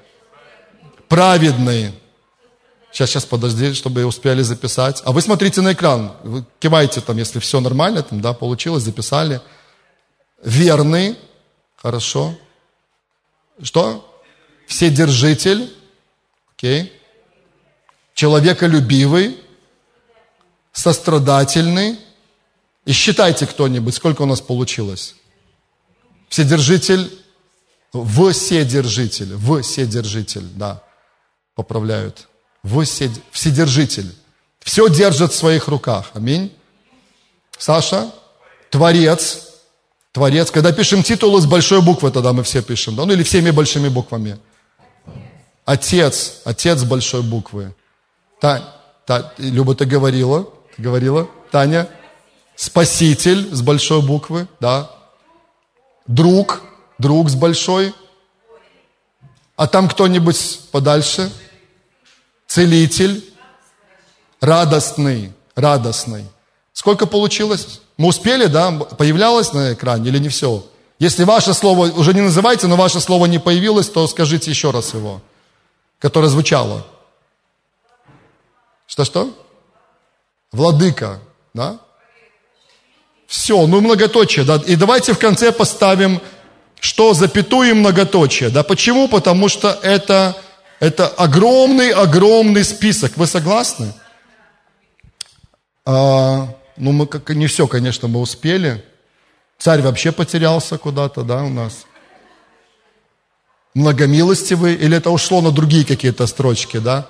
Праведный. 1.08 1.92
Сейчас, 2.90 3.10
сейчас, 3.10 3.24
подожди, 3.24 3.74
чтобы 3.74 4.04
успели 4.04 4.42
записать. 4.42 5.02
А 5.04 5.12
вы 5.12 5.20
смотрите 5.20 5.60
на 5.60 5.72
экран, 5.72 6.14
вы 6.24 6.44
кивайте 6.58 7.00
там, 7.00 7.16
если 7.16 7.38
все 7.38 7.60
нормально, 7.60 8.02
там, 8.02 8.20
да, 8.20 8.32
получилось, 8.32 8.82
записали. 8.82 9.40
Верный, 10.42 11.16
хорошо. 11.76 12.34
Что? 13.62 14.22
Вседержитель, 14.66 15.72
окей. 16.54 16.92
Человеколюбивый, 18.14 19.38
сострадательный. 20.72 21.98
И 22.84 22.92
считайте 22.92 23.46
кто-нибудь, 23.46 23.94
сколько 23.94 24.22
у 24.22 24.26
нас 24.26 24.40
получилось. 24.40 25.14
Вседержитель, 26.28 27.10
вседержитель, 27.92 29.36
вседержитель, 29.62 30.46
да, 30.54 30.82
поправляют. 31.54 32.28
Вседержитель. 33.32 34.14
Все 34.60 34.88
держит 34.88 35.32
в 35.32 35.36
своих 35.36 35.68
руках. 35.68 36.10
Аминь. 36.14 36.54
Саша, 37.58 38.10
Творец, 38.70 39.49
Творец. 40.12 40.50
Когда 40.50 40.72
пишем 40.72 41.02
титулы 41.02 41.40
с 41.40 41.46
большой 41.46 41.82
буквы, 41.82 42.10
тогда 42.10 42.32
мы 42.32 42.42
все 42.42 42.62
пишем, 42.62 42.96
да? 42.96 43.04
ну 43.04 43.12
или 43.12 43.22
всеми 43.22 43.50
большими 43.50 43.88
буквами. 43.88 44.38
Отец, 45.64 46.40
Отец 46.44 46.80
с 46.80 46.84
большой 46.84 47.22
буквы. 47.22 47.74
Та, 48.40 48.76
та, 49.06 49.32
Люба, 49.38 49.74
ты 49.74 49.84
говорила? 49.84 50.48
говорила, 50.78 51.28
Таня. 51.50 51.88
Спаситель 52.56 53.54
с 53.54 53.62
большой 53.62 54.02
буквы, 54.02 54.48
да. 54.60 54.90
Друг, 56.06 56.62
друг 56.98 57.30
с 57.30 57.34
большой. 57.34 57.94
А 59.56 59.66
там 59.66 59.88
кто-нибудь 59.88 60.60
подальше? 60.72 61.32
Целитель. 62.46 63.24
Радостный, 64.40 65.32
радостный. 65.54 66.24
Сколько 66.72 67.06
получилось? 67.06 67.80
Мы 68.00 68.08
успели, 68.08 68.46
да? 68.46 68.70
Появлялось 68.70 69.52
на 69.52 69.74
экране 69.74 70.08
или 70.08 70.16
не 70.16 70.30
все? 70.30 70.64
Если 70.98 71.22
ваше 71.24 71.52
слово, 71.52 71.88
уже 71.88 72.14
не 72.14 72.22
называйте, 72.22 72.66
но 72.66 72.76
ваше 72.76 72.98
слово 72.98 73.26
не 73.26 73.38
появилось, 73.38 73.90
то 73.90 74.06
скажите 74.06 74.50
еще 74.50 74.70
раз 74.70 74.94
его, 74.94 75.20
которое 75.98 76.28
звучало. 76.28 76.86
Что-что? 78.86 79.36
Владыка, 80.50 81.20
да? 81.52 81.78
Все, 83.26 83.66
ну 83.66 83.82
многоточие, 83.82 84.46
да? 84.46 84.58
И 84.66 84.76
давайте 84.76 85.12
в 85.12 85.18
конце 85.18 85.52
поставим, 85.52 86.22
что 86.80 87.12
запятую 87.12 87.76
многоточие, 87.76 88.48
да? 88.48 88.62
Почему? 88.62 89.08
Потому 89.08 89.50
что 89.50 89.78
это, 89.82 90.38
это 90.78 91.06
огромный-огромный 91.06 92.64
список. 92.64 93.18
Вы 93.18 93.26
согласны? 93.26 93.92
А, 95.84 96.48
ну, 96.80 96.92
мы 96.92 97.06
как 97.06 97.30
не 97.30 97.46
все, 97.46 97.66
конечно, 97.66 98.08
мы 98.08 98.20
успели. 98.20 98.84
Царь 99.58 99.82
вообще 99.82 100.10
потерялся 100.10 100.78
куда-то, 100.78 101.22
да, 101.22 101.44
у 101.44 101.48
нас. 101.48 101.84
Многомилостивый, 103.74 104.74
или 104.74 104.96
это 104.96 105.10
ушло 105.10 105.40
на 105.42 105.52
другие 105.52 105.84
какие-то 105.84 106.26
строчки, 106.26 106.78
да? 106.78 107.08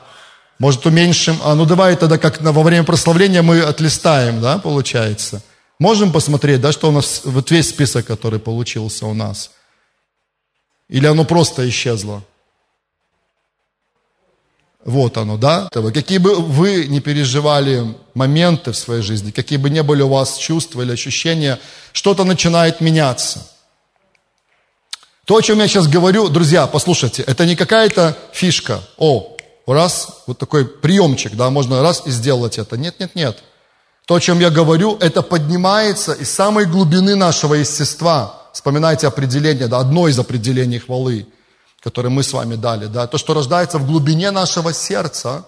Может, 0.59 0.85
уменьшим? 0.85 1.39
А 1.43 1.55
ну 1.55 1.65
давай 1.65 1.97
тогда, 1.97 2.19
как 2.19 2.43
во 2.43 2.63
время 2.63 2.85
прославления 2.85 3.43
мы 3.43 3.61
отлистаем, 3.61 4.41
да, 4.43 4.59
получается. 4.59 5.43
Можем 5.79 6.13
посмотреть, 6.13 6.61
да, 6.61 6.73
что 6.73 6.89
у 6.89 6.93
нас, 6.93 7.23
вот 7.25 7.51
весь 7.51 7.71
список, 7.71 8.07
который 8.07 8.39
получился 8.39 9.07
у 9.07 9.15
нас. 9.15 9.53
Или 10.89 11.07
оно 11.07 11.25
просто 11.25 11.67
исчезло? 11.69 12.23
Вот 14.85 15.19
оно, 15.19 15.37
да? 15.37 15.69
Какие 15.71 16.19
бы 16.19 16.37
вы 16.37 16.87
не 16.87 17.01
переживали 17.01 17.95
моменты 18.15 18.73
в 18.73 18.77
своей 18.77 19.03
жизни, 19.03 19.31
какие 19.31 19.59
бы 19.59 19.69
не 19.69 19.83
были 19.83 20.03
у 20.03 20.09
вас 20.09 20.39
чувства 20.39 20.83
или 20.83 20.93
ощущения, 20.93 21.59
что-то 21.93 22.25
начинает 22.25 22.81
меняться. 22.81 23.47
То, 25.27 25.37
о 25.37 25.43
чем 25.43 25.59
я 25.59 25.69
сейчас 25.69 25.87
говорю, 25.87 26.29
друзья, 26.29 26.67
послушайте, 26.67 27.23
это 27.23 27.45
не 27.45 27.57
какая-то 27.57 28.17
фишка. 28.33 28.81
О, 28.97 29.37
раз, 29.67 30.23
вот 30.27 30.39
такой 30.39 30.65
приемчик, 30.65 31.35
да, 31.37 31.51
можно 31.51 31.83
раз 31.83 32.03
и 32.07 32.11
сделать 32.11 32.59
это. 32.59 32.77
Нет, 32.77 32.99
нет, 32.99 33.15
нет. 33.15 33.39
То, 34.07 34.15
о 34.15 34.21
чем 34.21 34.41
я 34.41 34.51
говорю, 34.51 34.97
это 34.99 35.23
поднимается 35.23 36.15
из 36.15 36.31
самой 36.31 36.65
глубины 36.65 37.15
нашего 37.15 37.55
естества. 37.55 38.49
Вспоминайте 38.53 39.07
определение, 39.07 39.69
да, 39.69 39.79
одно 39.79 40.09
из 40.09 40.19
определений 40.19 40.79
хвалы, 40.79 41.29
которое 41.81 42.11
мы 42.11 42.23
с 42.23 42.33
вами 42.33 42.57
дали, 42.57 42.87
да, 42.87 43.07
то, 43.07 43.19
что 43.19 43.35
рождается 43.35 43.79
в 43.79 43.87
глубине 43.87 44.31
нашего 44.31 44.73
сердца, 44.73 45.45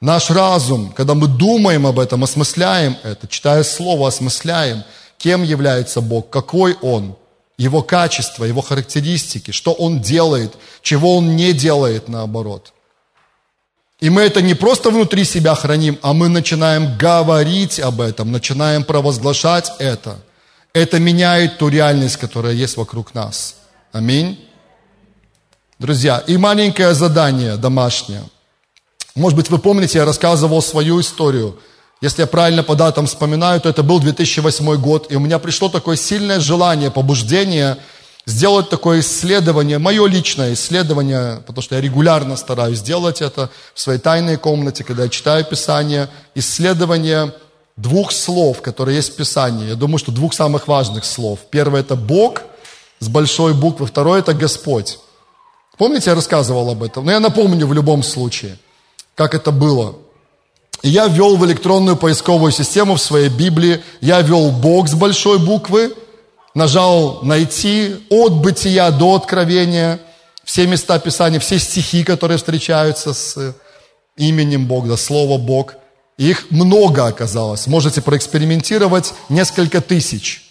наш 0.00 0.30
разум, 0.30 0.92
когда 0.92 1.14
мы 1.14 1.26
думаем 1.26 1.86
об 1.86 1.98
этом, 1.98 2.24
осмысляем 2.24 2.96
это, 3.02 3.28
читая 3.28 3.62
Слово, 3.62 4.08
осмысляем, 4.08 4.84
кем 5.18 5.42
является 5.42 6.00
Бог, 6.00 6.30
какой 6.30 6.76
Он, 6.80 7.16
Его 7.58 7.82
качество, 7.82 8.44
Его 8.44 8.62
характеристики, 8.62 9.50
что 9.50 9.72
Он 9.72 10.00
делает, 10.00 10.54
чего 10.82 11.16
Он 11.16 11.36
не 11.36 11.52
делает 11.52 12.08
наоборот– 12.08 12.72
и 14.00 14.08
мы 14.08 14.22
это 14.22 14.40
не 14.40 14.54
просто 14.54 14.90
внутри 14.90 15.24
себя 15.24 15.54
храним, 15.54 15.98
а 16.00 16.14
мы 16.14 16.28
начинаем 16.28 16.96
говорить 16.96 17.78
об 17.78 18.00
этом, 18.00 18.32
начинаем 18.32 18.82
провозглашать 18.82 19.72
это. 19.78 20.18
Это 20.72 20.98
меняет 20.98 21.58
ту 21.58 21.68
реальность, 21.68 22.16
которая 22.16 22.54
есть 22.54 22.76
вокруг 22.76 23.14
нас. 23.14 23.56
Аминь. 23.92 24.38
Друзья, 25.80 26.22
и 26.26 26.36
маленькое 26.36 26.92
задание 26.92 27.56
домашнее. 27.56 28.22
Может 29.14 29.34
быть, 29.34 29.48
вы 29.48 29.58
помните, 29.58 29.96
я 29.96 30.04
рассказывал 30.04 30.60
свою 30.60 31.00
историю. 31.00 31.58
Если 32.02 32.20
я 32.20 32.26
правильно 32.26 32.62
по 32.62 32.74
датам 32.74 33.06
вспоминаю, 33.06 33.62
то 33.62 33.70
это 33.70 33.82
был 33.82 33.98
2008 33.98 34.76
год, 34.76 35.10
и 35.10 35.16
у 35.16 35.20
меня 35.20 35.38
пришло 35.38 35.70
такое 35.70 35.96
сильное 35.96 36.38
желание, 36.38 36.90
побуждение– 36.90 37.78
сделать 38.26 38.68
такое 38.68 39.00
исследование, 39.00 39.78
мое 39.78 40.06
личное 40.06 40.52
исследование, 40.52 41.42
потому 41.46 41.62
что 41.62 41.76
я 41.76 41.80
регулярно 41.80 42.36
стараюсь 42.36 42.82
делать 42.82 43.22
это 43.22 43.48
в 43.72 43.80
своей 43.80 43.98
тайной 43.98 44.36
комнате, 44.36 44.84
когда 44.84 45.04
я 45.04 45.08
читаю 45.08 45.46
Писание, 45.46 46.10
исследование 46.34 47.32
двух 47.78 48.12
слов, 48.12 48.60
которые 48.60 48.96
есть 48.96 49.14
в 49.14 49.16
Писании. 49.16 49.70
Я 49.70 49.76
думаю, 49.76 49.96
что 49.96 50.12
двух 50.12 50.34
самых 50.34 50.68
важных 50.68 51.06
слов. 51.06 51.38
Первое– 51.50 51.80
это 51.82 51.96
Бог 51.96 52.42
с 52.98 53.08
большой 53.08 53.54
буквы, 53.54 53.86
второе– 53.86 54.18
это 54.20 54.34
Господь. 54.34 54.98
Помните, 55.80 56.10
я 56.10 56.14
рассказывал 56.14 56.70
об 56.70 56.82
этом? 56.82 57.06
Но 57.06 57.10
я 57.10 57.20
напомню 57.20 57.66
в 57.66 57.72
любом 57.72 58.02
случае, 58.02 58.56
как 59.16 59.34
это 59.34 59.50
было. 59.50 59.96
Я 60.82 61.08
ввел 61.08 61.36
в 61.36 61.44
электронную 61.44 61.96
поисковую 61.96 62.52
систему 62.52 62.94
в 62.94 63.00
своей 63.00 63.30
Библии, 63.30 63.82
я 64.00 64.20
ввел 64.20 64.50
Бог 64.50 64.88
с 64.88 64.94
большой 64.94 65.38
буквы– 65.38 65.92
нажал 66.54 67.20
«Найти» 67.22 67.96
от 68.10 68.34
бытия 68.34 68.90
до 68.90 69.14
откровения, 69.14 70.00
все 70.44 70.66
места 70.66 70.98
Писания, 70.98 71.38
все 71.38 71.58
стихи, 71.58 72.04
которые 72.04 72.38
встречаются 72.38 73.14
с 73.14 73.54
именем 74.16 74.66
Бога, 74.66 74.88
да, 74.88 74.96
слово 74.96 75.38
Бог. 75.38 75.76
их 76.18 76.50
много 76.50 77.06
оказалось. 77.06 77.66
Можете 77.66 78.02
проэкспериментировать 78.02 79.14
несколько 79.28 79.80
тысяч. 79.80 80.49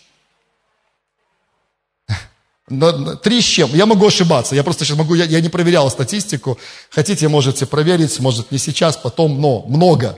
Три 3.23 3.41
с 3.41 3.45
чем? 3.45 3.73
Я 3.73 3.85
могу 3.85 4.07
ошибаться. 4.07 4.55
Я 4.55 4.63
просто 4.63 4.85
сейчас 4.85 4.97
могу, 4.97 5.15
я, 5.15 5.25
я 5.25 5.41
не 5.41 5.49
проверял 5.49 5.89
статистику. 5.89 6.57
Хотите, 6.91 7.27
можете 7.27 7.65
проверить, 7.65 8.19
может 8.19 8.51
не 8.51 8.57
сейчас, 8.57 8.95
потом, 8.95 9.41
но 9.41 9.63
много. 9.67 10.17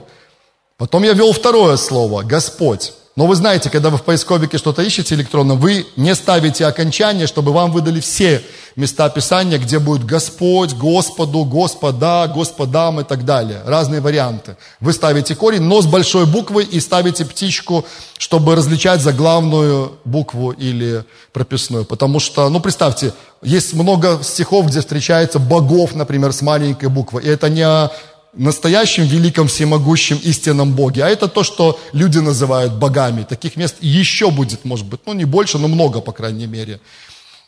Потом 0.76 1.02
я 1.02 1.12
ввел 1.12 1.32
второе 1.32 1.76
слово, 1.76 2.22
Господь. 2.22 2.92
Но 3.14 3.26
вы 3.26 3.36
знаете, 3.36 3.68
когда 3.68 3.90
вы 3.90 3.98
в 3.98 4.04
поисковике 4.04 4.56
что-то 4.56 4.80
ищете 4.80 5.14
электронно, 5.14 5.54
вы 5.54 5.86
не 5.96 6.14
ставите 6.14 6.64
окончание, 6.64 7.26
чтобы 7.26 7.52
вам 7.52 7.70
выдали 7.70 8.00
все 8.00 8.42
места 8.74 9.10
Писания, 9.10 9.58
где 9.58 9.78
будет 9.78 10.06
Господь, 10.06 10.72
Господу, 10.72 11.44
Господа, 11.44 12.26
Господам 12.34 13.00
и 13.00 13.04
так 13.04 13.26
далее. 13.26 13.60
Разные 13.66 14.00
варианты. 14.00 14.56
Вы 14.80 14.94
ставите 14.94 15.34
корень, 15.34 15.60
но 15.60 15.82
с 15.82 15.86
большой 15.86 16.24
буквы 16.24 16.62
и 16.64 16.80
ставите 16.80 17.26
птичку, 17.26 17.84
чтобы 18.16 18.56
различать 18.56 19.02
заглавную 19.02 19.92
букву 20.06 20.52
или 20.52 21.04
прописную. 21.34 21.84
Потому 21.84 22.18
что, 22.18 22.48
ну 22.48 22.60
представьте, 22.60 23.12
есть 23.42 23.74
много 23.74 24.20
стихов, 24.22 24.68
где 24.68 24.80
встречается 24.80 25.38
богов, 25.38 25.94
например, 25.94 26.32
с 26.32 26.40
маленькой 26.40 26.88
буквы. 26.88 27.20
И 27.22 27.28
это 27.28 27.50
не 27.50 27.90
настоящем 28.32 29.04
великом 29.04 29.48
всемогущем 29.48 30.18
истинном 30.22 30.74
Боге, 30.74 31.04
а 31.04 31.08
это 31.08 31.28
то, 31.28 31.42
что 31.42 31.78
люди 31.92 32.18
называют 32.18 32.74
богами. 32.74 33.24
Таких 33.24 33.56
мест 33.56 33.76
еще 33.80 34.30
будет, 34.30 34.64
может 34.64 34.86
быть, 34.86 35.00
ну 35.06 35.12
не 35.12 35.24
больше, 35.24 35.58
но 35.58 35.68
много, 35.68 36.00
по 36.00 36.12
крайней 36.12 36.46
мере. 36.46 36.80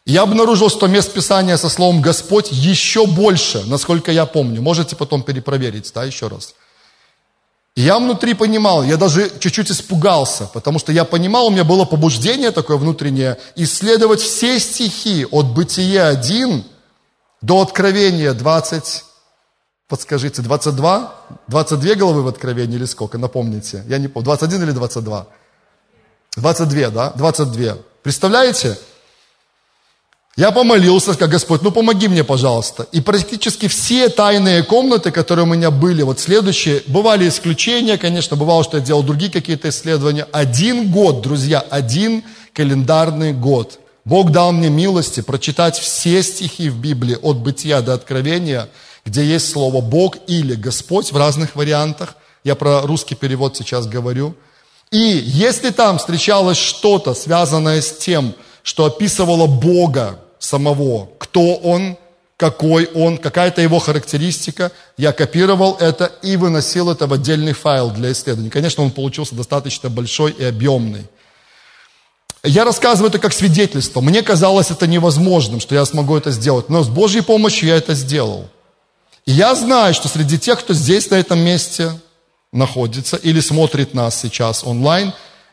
Я 0.07 0.23
обнаружил, 0.23 0.69
что 0.69 0.87
мест 0.87 1.13
Писания 1.15 1.57
со 1.57 1.71
словом 1.71 2.03
«Господь» 2.03 2.53
еще 2.53 3.07
больше, 3.07 3.63
насколько 3.67 4.13
я 4.13 4.27
помню. 4.27 4.61
Можете 4.61 4.97
потом 4.97 5.23
перепроверить, 5.23 5.91
да, 5.95 6.05
еще 6.05 6.29
раз. 6.29 6.55
И 7.75 7.81
я 7.81 7.99
внутри 7.99 8.35
понимал, 8.35 8.85
я 8.85 8.97
даже 8.97 9.33
чуть-чуть 9.41 9.71
испугался, 9.71 10.49
потому 10.53 10.79
что 10.79 10.93
я 10.93 11.05
понимал, 11.05 11.47
у 11.47 11.51
меня 11.51 11.65
было 11.65 11.87
побуждение 11.87 12.51
такое 12.51 12.77
внутреннее, 12.77 13.39
исследовать 13.57 14.21
все 14.21 14.61
стихи 14.61 15.27
от 15.31 15.47
Бытия 15.47 16.09
1 16.09 16.65
до 17.41 17.63
Откровения 17.63 18.33
20, 18.33 19.05
Подскажите, 19.89 20.41
22? 20.41 21.15
22 21.49 21.95
головы 21.95 22.23
в 22.23 22.29
Откровении 22.29 22.77
или 22.77 22.87
сколько? 22.87 23.19
Напомните. 23.19 23.85
Я 23.87 23.99
не 23.99 24.09
помню. 24.09 24.25
21 24.25 24.63
или 24.63 24.71
22? 24.71 25.27
22, 26.37 26.91
да? 26.91 27.11
22. 27.11 27.77
Представляете? 28.03 28.79
Я 30.37 30.51
помолился, 30.51 31.15
как 31.15 31.31
Господь, 31.31 31.63
ну 31.63 31.71
помоги 31.71 32.09
мне, 32.09 32.25
пожалуйста. 32.25 32.89
И 32.93 33.01
практически 33.01 33.69
все 33.69 34.09
тайные 34.09 34.65
комнаты, 34.65 35.13
которые 35.13 35.45
у 35.45 35.49
меня 35.49 35.71
были, 35.71 36.03
вот 36.03 36.19
следующие, 36.19 36.83
бывали 36.89 37.29
исключения, 37.29 37.99
конечно, 37.99 38.37
бывало, 38.37 38.65
что 38.65 38.79
я 38.79 38.83
делал 38.83 39.05
другие 39.05 39.31
какие-то 39.31 39.69
исследования. 39.69 40.27
Один 40.33 40.91
год, 40.91 41.21
друзья, 41.21 41.61
один 41.61 42.25
календарный 42.53 43.33
год. 43.33 43.79
Бог 44.05 44.33
дал 44.33 44.51
мне 44.51 44.71
милости 44.71 45.21
прочитать 45.21 45.79
все 45.79 46.23
стихи 46.23 46.69
в 46.69 46.79
Библии 46.79 47.17
от 47.21 47.37
Бытия 47.37 47.83
до 47.83 47.93
Откровения– 47.93 48.71
где 49.05 49.25
есть 49.25 49.51
слово 49.51 49.81
Бог 49.81 50.17
или 50.27 50.55
Господь 50.55 51.13
в 51.13 51.17
разных 51.17 51.57
вариантах. 51.57 52.17
Я 52.43 52.55
про 52.55 52.83
русский 52.83 53.15
перевод 53.15 53.57
сейчас 53.57 53.87
говорю. 53.87 54.35
И 54.91 54.99
если 54.99 55.71
там 55.71 55.99
встречалось 55.99 56.57
что-то, 56.57 57.15
связанное 57.15 57.81
с 57.81 57.93
тем, 57.93 58.35
что 58.63 58.87
описывало 58.87 59.47
Бога 59.47 60.21
самого, 60.39 61.09
кто 61.19 61.55
Он, 61.57 61.97
какой 62.37 62.87
Он, 62.95 63.19
какая-то 63.19 63.61
его 63.61 63.79
характеристика, 63.79 64.73
я 64.97 65.13
копировал 65.13 65.77
это 65.81 66.07
и 66.23 66.37
выносил 66.37 66.91
это 66.91 67.07
в 67.07 67.13
отдельный 67.13 67.53
файл 67.53 67.91
для 67.91 68.13
исследования. 68.13 68.51
Конечно, 68.51 68.83
он 68.83 68.91
получился 68.91 69.35
достаточно 69.35 69.91
большой 69.91 70.33
и 70.33 70.45
объемный. 70.45 71.07
Я 72.43 72.65
рассказываю 72.65 73.09
это 73.09 73.19
как 73.19 73.33
свидетельство. 73.33 74.03
Мне 74.03 74.23
казалось 74.23 74.71
это 74.71 74.87
невозможным, 74.87 75.61
что 75.61 75.75
я 75.75 75.85
смогу 75.87 76.15
это 76.15 76.31
сделать, 76.31 76.69
но 76.69 76.83
с 76.83 76.89
Божьей 76.89 77.23
помощью 77.23 77.69
я 77.69 77.77
это 77.77 77.95
сделал. 77.95 78.49
Я 79.27 79.55
знаю, 79.55 79.95
что 79.95 80.09
среди 80.09 80.39
тех, 80.39 80.61
кто 80.61 80.75
здесь, 80.75 81.11
на 81.11 81.15
этом 81.15 81.39
месте 81.39 81.93
находится 82.53 83.17
или 83.17 83.41
смотрит 83.41 83.95
нас 83.95 84.21
сейчас 84.21 84.65
онлайн, 84.65 85.13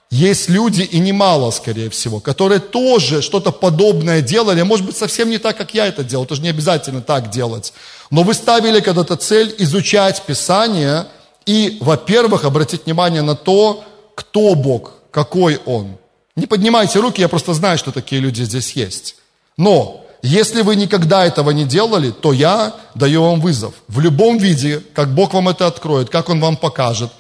есть 0.10 0.50
люди, 0.50 0.82
и 0.82 1.00
немало, 1.00 1.52
скорее 1.52 1.90
всего, 1.90 2.20
которые 2.20 2.60
тоже 2.60 3.22
что-то 3.22 3.54
подобное 3.54 4.22
делали, 4.22 4.62
может 4.62 4.86
быть, 4.86 4.98
совсем 4.98 5.30
не 5.30 5.38
так, 5.38 5.58
как 5.58 5.74
я 5.74 5.88
это 5.88 6.04
делал, 6.04 6.26
это 6.26 6.36
же 6.36 6.42
не 6.42 6.50
обязательно 6.50 7.02
так 7.02 7.30
делать. 7.30 7.72
Но 8.10 8.24
вы 8.24 8.34
ставили 8.34 8.82
когда-то 8.82 9.16
цель 9.16 9.56
изучать 9.60 10.22
Писание 10.24 11.08
и, 11.46 11.78
во-первых, 11.80 12.44
обратить 12.44 12.86
внимание 12.86 13.22
на 13.22 13.36
то, 13.36 13.86
кто 14.16 14.54
Бог, 14.54 14.96
какой 15.12 15.62
Он. 15.66 15.98
Не 16.36 16.46
поднимайте 16.46 17.00
руки, 17.00 17.22
я 17.22 17.30
просто 17.30 17.54
знаю, 17.54 17.78
что 17.78 17.94
такие 17.94 18.22
люди 18.22 18.44
здесь 18.44 18.74
есть. 18.74 19.16
Но 19.56 20.06
если 20.22 20.62
вы 20.62 20.76
никогда 20.76 21.26
этого 21.26 21.52
не 21.52 21.66
делали, 21.66 22.12
то 22.12 22.32
я 22.34 22.76
даю 22.96 23.24
вам 23.24 23.42
вызов. 23.42 23.74
В 23.88 24.00
любом 24.00 24.38
виде, 24.38 24.82
как 24.94 25.14
Бог 25.14 25.34
вам 25.34 25.50
это 25.50 25.68
откроет, 25.68 26.10
как 26.10 26.30
Он 26.30 26.40
вам 26.40 26.58
покажет. 26.58 27.12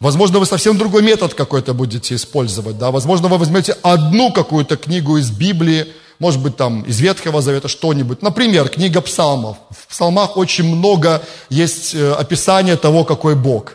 Возможно, 0.00 0.40
вы 0.40 0.46
совсем 0.46 0.76
другой 0.76 1.02
метод 1.02 1.34
какой-то 1.34 1.74
будете 1.74 2.16
использовать. 2.16 2.76
Да? 2.76 2.90
Возможно, 2.90 3.28
вы 3.28 3.38
возьмете 3.38 3.76
одну 3.82 4.32
какую-то 4.32 4.76
книгу 4.76 5.16
из 5.16 5.30
Библии, 5.30 5.86
может 6.18 6.40
быть, 6.40 6.56
там 6.56 6.82
из 6.82 6.98
Ветхого 7.00 7.40
Завета 7.40 7.68
что-нибудь. 7.68 8.22
Например, 8.22 8.68
книга 8.68 9.00
псалмов. 9.00 9.58
В 9.70 9.86
псалмах 9.86 10.36
очень 10.36 10.64
много 10.64 11.22
есть 11.50 11.94
э, 11.94 12.12
описания 12.12 12.76
того, 12.76 13.04
какой 13.04 13.36
Бог. 13.36 13.74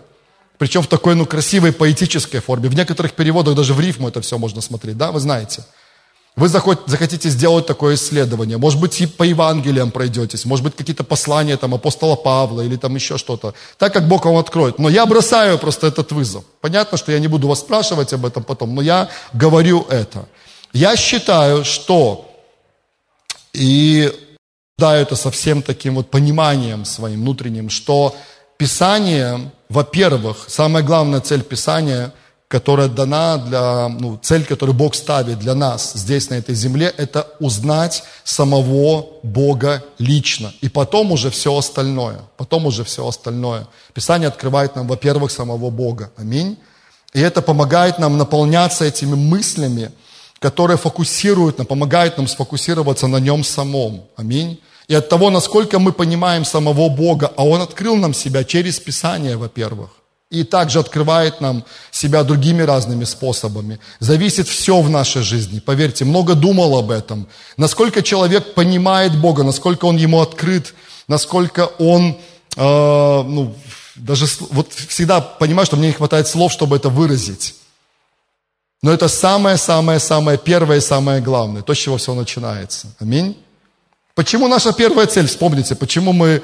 Причем 0.57 0.81
в 0.81 0.87
такой, 0.87 1.15
ну, 1.15 1.25
красивой 1.25 1.71
поэтической 1.71 2.41
форме. 2.41 2.67
В 2.67 2.75
некоторых 2.75 3.13
переводах 3.13 3.55
даже 3.55 3.73
в 3.73 3.79
рифму 3.79 4.09
это 4.09 4.21
все 4.21 4.37
можно 4.37 4.59
смотреть, 4.59 4.97
да, 4.97 5.11
вы 5.11 5.19
знаете. 5.19 5.63
Вы 6.37 6.49
захотите 6.49 7.29
сделать 7.29 7.65
такое 7.65 7.95
исследование, 7.95 8.59
может 8.59 8.79
быть, 8.79 9.01
и 9.01 9.07
по 9.07 9.23
Евангелиям 9.23 9.89
пройдетесь, 9.89 10.45
может 10.45 10.63
быть, 10.63 10.75
какие-то 10.75 11.03
послания 11.03 11.57
там 11.57 11.73
апостола 11.73 12.15
Павла 12.15 12.61
или 12.61 12.75
там 12.75 12.93
еще 12.93 13.17
что-то, 13.17 13.55
так 13.79 13.91
как 13.91 14.07
Бог 14.07 14.25
вам 14.25 14.37
откроет. 14.37 14.77
Но 14.77 14.87
я 14.87 15.07
бросаю 15.07 15.57
просто 15.57 15.87
этот 15.87 16.11
вызов. 16.11 16.43
Понятно, 16.61 16.95
что 16.99 17.11
я 17.11 17.17
не 17.17 17.27
буду 17.27 17.47
вас 17.47 17.61
спрашивать 17.61 18.13
об 18.13 18.23
этом 18.23 18.43
потом, 18.43 18.75
но 18.75 18.83
я 18.83 19.09
говорю 19.33 19.87
это. 19.89 20.27
Я 20.73 20.95
считаю, 20.95 21.65
что 21.65 22.31
и 23.53 24.13
да, 24.77 24.95
это 24.95 25.15
со 25.15 25.31
всем 25.31 25.63
таким 25.63 25.95
вот 25.95 26.11
пониманием 26.11 26.85
своим 26.85 27.21
внутренним, 27.21 27.71
что 27.71 28.15
Писание, 28.57 29.51
во-первых, 29.69 30.45
самая 30.47 30.83
главная 30.83 31.19
цель 31.19 31.41
Писания– 31.41 32.13
которая 32.47 32.87
дана 32.87 33.37
для, 33.37 33.89
ну, 33.89 34.17
цель, 34.21 34.45
которую 34.45 34.75
Бог 34.75 34.95
ставит 34.95 35.39
для 35.39 35.53
нас 35.53 35.93
здесь, 35.93 36.29
на 36.29 36.35
этой 36.35 36.55
земле, 36.55 36.93
это 36.97 37.27
узнать 37.39 38.03
самого 38.23 39.05
Бога 39.21 39.83
лично. 39.99 40.53
И 40.61 40.69
потом 40.69 41.11
уже 41.11 41.29
все 41.29 41.57
остальное. 41.57 42.19
Потом 42.37 42.65
уже 42.65 42.83
все 42.85 43.05
остальное. 43.05 43.67
Писание 43.93 44.29
открывает 44.29 44.75
нам, 44.75 44.87
во-первых, 44.87 45.31
самого 45.31 45.69
Бога. 45.69 46.11
Аминь. 46.15 46.57
И 47.13 47.19
это 47.19 47.41
помогает 47.41 47.99
нам 47.99 48.17
наполняться 48.17 48.85
этими 48.85 49.15
мыслями, 49.15 49.91
которые 50.39 50.77
фокусируют, 50.77 51.67
помогают 51.67 52.17
нам 52.17 52.27
сфокусироваться 52.27 53.07
на 53.07 53.17
нем 53.17 53.43
самом. 53.43 54.03
Аминь. 54.15 54.61
И 54.87 54.95
от 54.95 55.09
того, 55.09 55.29
насколько 55.29 55.79
мы 55.79 55.91
понимаем 55.91 56.45
самого 56.45 56.87
Бога, 56.87 57.29
а 57.35 57.43
Он 57.43 57.61
открыл 57.61 57.97
нам 57.97 58.13
себя 58.13 58.45
через 58.45 58.79
Писание, 58.79 59.35
во-первых. 59.35 59.96
И 60.29 60.43
также 60.43 60.79
открывает 60.79 61.39
нам 61.39 61.63
себя 61.89 62.23
другими 62.23 62.61
разными 62.61 63.05
способами. 63.05 63.79
Зависит 63.99 64.47
все 64.49 64.81
в 64.81 64.89
нашей 64.89 65.21
жизни. 65.21 65.59
Поверьте, 65.59 66.03
много 66.03 66.35
думал 66.35 66.77
об 66.77 66.91
этом. 66.91 67.27
Насколько 67.55 68.03
человек 68.03 68.53
понимает 68.53 69.17
Бога, 69.17 69.43
насколько 69.43 69.85
он 69.85 69.95
ему 69.95 70.19
открыт, 70.19 70.73
насколько 71.07 71.67
он, 71.79 72.17
э, 72.57 72.61
ну, 73.25 73.55
даже 73.95 74.25
вот 74.51 74.73
всегда 74.73 75.21
понимаю, 75.21 75.65
что 75.65 75.77
мне 75.77 75.87
не 75.87 75.93
хватает 75.93 76.27
слов, 76.27 76.51
чтобы 76.51 76.75
это 76.75 76.89
выразить. 76.89 77.55
Но 78.81 78.91
это 78.91 79.07
самое-самое-самое 79.07 80.37
первое 80.37 80.77
и 80.77 80.81
самое 80.81 81.21
главное, 81.21 81.61
то, 81.61 81.73
с 81.73 81.77
чего 81.77 81.97
все 81.97 82.13
начинается. 82.13 82.87
Аминь. 82.99 83.35
Почему 84.13 84.47
наша 84.47 84.73
первая 84.73 85.07
цель? 85.07 85.27
Вспомните, 85.27 85.75
почему 85.75 86.11
мы 86.11 86.43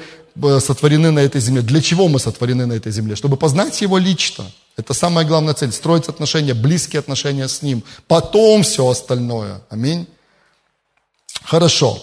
сотворены 0.60 1.10
на 1.10 1.20
этой 1.20 1.40
земле. 1.40 1.62
Для 1.62 1.80
чего 1.80 2.08
мы 2.08 2.18
сотворены 2.18 2.66
на 2.66 2.72
этой 2.74 2.92
земле? 2.92 3.16
Чтобы 3.16 3.36
познать 3.36 3.80
Его 3.80 3.98
лично. 3.98 4.44
Это 4.76 4.94
самая 4.94 5.24
главная 5.24 5.54
цель. 5.54 5.72
Строить 5.72 6.08
отношения, 6.08 6.54
близкие 6.54 7.00
отношения 7.00 7.48
с 7.48 7.62
Ним. 7.62 7.82
Потом 8.08 8.62
все 8.62 8.88
остальное. 8.88 9.60
Аминь. 9.70 10.06
Хорошо. 11.44 11.98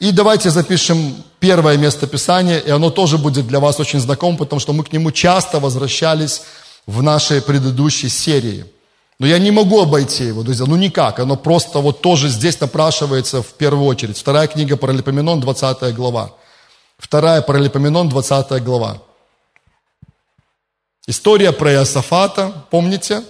И 0.00 0.10
давайте 0.10 0.50
запишем 0.50 1.14
первое 1.38 1.76
место 1.76 2.06
Писания, 2.06 2.58
и 2.58 2.70
оно 2.70 2.90
тоже 2.90 3.18
будет 3.18 3.46
для 3.46 3.60
вас 3.60 3.78
очень 3.78 4.00
знакомо, 4.00 4.36
потому 4.36 4.58
что 4.58 4.72
мы 4.72 4.82
к 4.82 4.92
нему 4.92 5.12
часто 5.12 5.60
возвращались 5.60 6.42
в 6.86 7.02
нашей 7.02 7.40
предыдущей 7.40 8.08
серии. 8.08 8.66
Но 9.20 9.26
я 9.28 9.38
не 9.38 9.52
могу 9.52 9.80
обойти 9.80 10.24
его, 10.24 10.42
друзья, 10.42 10.66
ну 10.66 10.74
никак. 10.74 11.20
Оно 11.20 11.36
просто 11.36 11.78
вот 11.78 12.00
тоже 12.00 12.28
здесь 12.28 12.58
напрашивается 12.60 13.42
в 13.42 13.52
первую 13.52 13.86
очередь. 13.86 14.18
Вторая 14.18 14.48
книга 14.48 14.76
Паралипоменон, 14.76 15.40
20 15.40 15.94
глава. 15.94 16.32
Вторая 16.98 17.42
Паралипоменон, 17.42 18.08
20 18.08 18.62
глава. 18.62 19.02
История 21.06 21.52
про 21.52 21.72
Иосафата, 21.72 22.64
помните? 22.70 23.22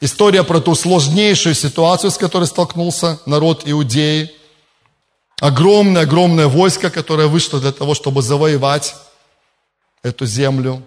История 0.00 0.44
про 0.44 0.60
ту 0.60 0.74
сложнейшую 0.74 1.54
ситуацию, 1.54 2.10
с 2.10 2.18
которой 2.18 2.44
столкнулся 2.44 3.18
народ 3.26 3.62
Иудеи. 3.64 4.30
Огромное-огромное 5.40 6.46
войско, 6.46 6.90
которое 6.90 7.28
вышло 7.28 7.60
для 7.60 7.72
того, 7.72 7.94
чтобы 7.94 8.22
завоевать 8.22 8.94
эту 10.02 10.26
землю. 10.26 10.82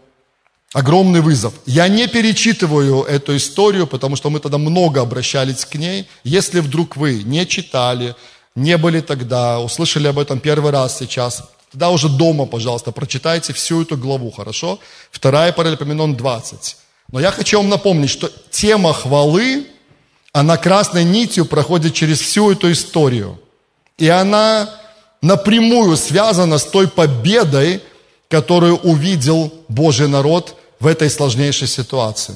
Огромный 0.74 1.20
вызов. 1.20 1.54
Я 1.66 1.90
не 1.90 2.08
перечитываю 2.08 3.04
эту 3.04 3.36
историю, 3.36 3.88
потому 3.88 4.16
что 4.16 4.30
мы 4.30 4.40
тогда 4.40 4.58
много 4.58 5.02
обращались 5.02 5.66
к 5.66 5.76
ней. 5.76 6.08
Если 6.24 6.62
вдруг 6.62 6.96
вы 6.96 7.24
не 7.24 7.46
читали, 7.46 8.16
не 8.56 8.78
были 8.78 9.02
тогда, 9.02 9.60
услышали 9.60 10.08
об 10.08 10.20
этом 10.20 10.40
первый 10.40 10.72
раз 10.72 10.98
сейчас, 10.98 11.44
тогда 11.72 11.90
уже 11.90 12.10
дома, 12.10 12.46
пожалуйста, 12.46 12.92
прочитайте 12.92 13.54
всю 13.54 13.82
эту 13.82 13.98
главу, 13.98 14.32
хорошо? 14.32 14.80
Вторая 15.12 15.54
Паралипоменон 15.54 16.16
20. 16.16 16.78
Но 17.12 17.20
я 17.20 17.32
хочу 17.32 17.58
вам 17.58 17.70
напомнить, 17.70 18.10
что 18.10 18.30
тема 18.50 18.94
хвалы, 18.94 19.68
она 20.34 20.58
красной 20.58 21.04
нитью 21.04 21.46
проходит 21.46 21.94
через 21.94 22.20
всю 22.20 22.52
эту 22.52 22.72
историю. 22.72 23.40
И 23.98 24.08
она 24.08 24.70
напрямую 25.22 25.98
связана 25.98 26.58
с 26.58 26.66
той 26.66 26.88
победой, 26.88 27.82
которую 28.30 28.78
увидел 28.78 29.52
Божий 29.68 30.08
народ 30.08 30.56
в 30.80 30.88
этой 30.88 31.10
сложнейшей 31.10 31.68
ситуации. 31.68 32.36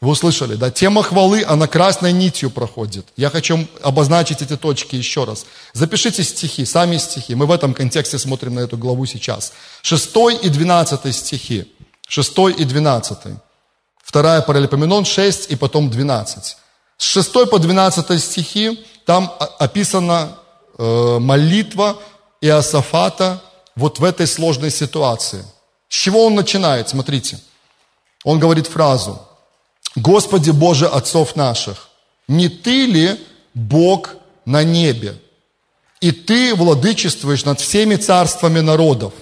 Вы 0.00 0.10
услышали, 0.10 0.54
да? 0.54 0.70
Тема 0.70 1.02
хвалы, 1.02 1.44
она 1.44 1.66
красной 1.66 2.12
нитью 2.12 2.50
проходит. 2.50 3.06
Я 3.16 3.30
хочу 3.30 3.66
обозначить 3.82 4.42
эти 4.42 4.56
точки 4.56 4.94
еще 4.94 5.24
раз. 5.24 5.44
Запишите 5.72 6.22
стихи, 6.22 6.64
сами 6.64 6.98
стихи. 6.98 7.34
Мы 7.34 7.46
в 7.46 7.50
этом 7.50 7.74
контексте 7.74 8.18
смотрим 8.18 8.54
на 8.54 8.60
эту 8.60 8.76
главу 8.76 9.06
сейчас. 9.06 9.52
6 9.82 10.16
и 10.42 10.48
12 10.48 11.14
стихи. 11.14 11.72
6 12.08 12.38
и 12.58 12.64
12. 12.64 13.18
Вторая 14.04 14.40
паралипоменон 14.40 15.04
6 15.04 15.50
и 15.50 15.56
потом 15.56 15.90
12. 15.90 16.56
С 16.96 17.04
6 17.04 17.32
по 17.50 17.58
12 17.58 18.22
стихи 18.22 18.84
там 19.04 19.32
описана 19.58 20.38
э, 20.78 21.18
молитва 21.18 21.96
Иосафата 22.40 23.42
вот 23.74 23.98
в 23.98 24.04
этой 24.04 24.28
сложной 24.28 24.70
ситуации. 24.70 25.44
С 25.88 25.94
чего 25.94 26.24
он 26.26 26.36
начинает? 26.36 26.88
Смотрите. 26.88 27.40
Он 28.24 28.38
говорит 28.38 28.68
фразу. 28.68 29.27
«Господи 29.98 30.50
Боже 30.50 30.86
отцов 30.86 31.34
наших, 31.34 31.88
не 32.28 32.48
Ты 32.48 32.86
ли 32.86 33.20
Бог 33.54 34.14
на 34.44 34.62
небе? 34.62 35.20
И 36.00 36.12
Ты 36.12 36.54
владычествуешь 36.54 37.44
над 37.44 37.58
всеми 37.58 37.96
царствами 37.96 38.60
народов, 38.60 39.12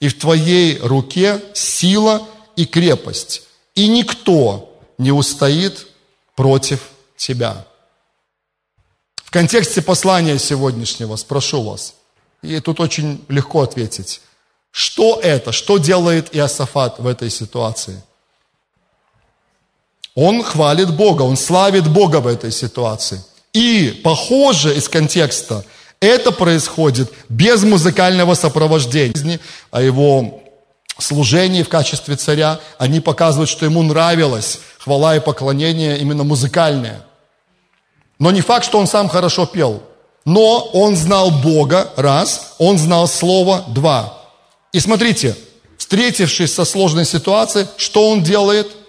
и 0.00 0.08
в 0.08 0.18
Твоей 0.18 0.78
руке 0.78 1.40
сила 1.54 2.26
и 2.56 2.66
крепость, 2.66 3.42
и 3.76 3.86
никто 3.86 4.76
не 4.98 5.12
устоит 5.12 5.86
против 6.34 6.80
Тебя». 7.16 7.64
В 9.16 9.30
контексте 9.30 9.80
послания 9.80 10.38
сегодняшнего 10.38 11.14
спрошу 11.14 11.62
вас, 11.62 11.94
и 12.42 12.58
тут 12.58 12.80
очень 12.80 13.24
легко 13.28 13.62
ответить, 13.62 14.22
что 14.72 15.20
это, 15.22 15.52
что 15.52 15.78
делает 15.78 16.34
Иосафат 16.34 16.98
в 16.98 17.06
этой 17.06 17.30
ситуации– 17.30 18.02
он 20.16 20.42
хвалит 20.42 20.96
Бога, 20.96 21.22
он 21.22 21.36
славит 21.36 21.86
Бога 21.88 22.20
в 22.20 22.26
этой 22.26 22.50
ситуации. 22.50 23.22
И, 23.52 24.00
похоже 24.02 24.74
из 24.74 24.88
контекста, 24.88 25.62
это 26.00 26.32
происходит 26.32 27.12
без 27.28 27.62
музыкального 27.62 28.34
сопровождения. 28.34 29.38
А 29.70 29.82
его 29.82 30.40
служении 30.98 31.62
в 31.62 31.68
качестве 31.68 32.16
царя, 32.16 32.60
они 32.78 33.00
показывают, 33.00 33.50
что 33.50 33.66
ему 33.66 33.82
нравилось 33.82 34.60
хвала 34.78 35.16
и 35.16 35.20
поклонение 35.20 35.98
именно 35.98 36.24
музыкальное. 36.24 37.02
Но 38.18 38.30
не 38.30 38.40
факт, 38.40 38.64
что 38.64 38.78
он 38.78 38.86
сам 38.86 39.08
хорошо 39.08 39.44
пел. 39.44 39.82
Но 40.24 40.70
он 40.72 40.96
знал 40.96 41.30
Бога, 41.30 41.92
раз, 41.96 42.54
он 42.58 42.78
знал 42.78 43.06
Слово, 43.06 43.64
два. 43.68 44.18
И 44.72 44.80
смотрите, 44.80 45.36
встретившись 45.76 46.54
со 46.54 46.64
сложной 46.64 47.04
ситуацией, 47.04 47.66
что 47.76 48.08
он 48.08 48.22
делает– 48.22 48.68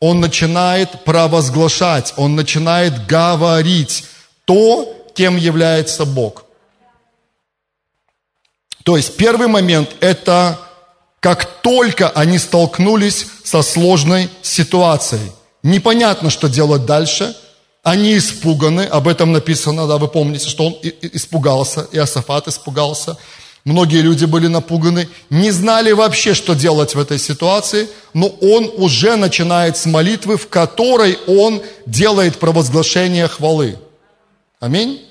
он 0.00 0.20
начинает 0.20 1.04
провозглашать, 1.04 2.14
он 2.16 2.36
начинает 2.36 3.06
говорить 3.06 4.04
то, 4.44 4.94
кем 5.14 5.36
является 5.36 6.04
Бог. 6.04 6.44
То 8.84 8.96
есть 8.96 9.16
первый 9.16 9.48
момент– 9.48 9.90
это 10.00 10.58
как 11.20 11.62
только 11.62 12.08
они 12.10 12.38
столкнулись 12.38 13.26
со 13.42 13.62
сложной 13.62 14.30
ситуацией. 14.40 15.32
Непонятно, 15.62 16.30
что 16.30 16.48
делать 16.48 16.86
дальше. 16.86 17.36
Они 17.82 18.16
испуганы, 18.16 18.82
об 18.82 19.08
этом 19.08 19.32
написано, 19.32 19.86
да, 19.86 19.98
вы 19.98 20.08
помните, 20.08 20.48
что 20.48 20.66
он 20.66 20.78
испугался, 20.82 21.88
и 21.90 21.98
Асафат 21.98 22.48
испугался– 22.48 23.16
Многие 23.68 24.00
люди 24.00 24.24
были 24.24 24.46
напуганы, 24.46 25.10
не 25.28 25.50
знали 25.50 25.92
вообще, 25.92 26.32
что 26.32 26.54
делать 26.54 26.94
в 26.94 26.98
этой 26.98 27.18
ситуации, 27.18 27.86
но 28.14 28.28
он 28.40 28.72
уже 28.78 29.16
начинает 29.16 29.76
с 29.76 29.84
молитвы, 29.84 30.38
в 30.38 30.48
которой 30.48 31.18
он 31.26 31.60
делает 31.84 32.38
провозглашение 32.38 33.28
хвалы. 33.28 33.76
Аминь. 34.58 35.04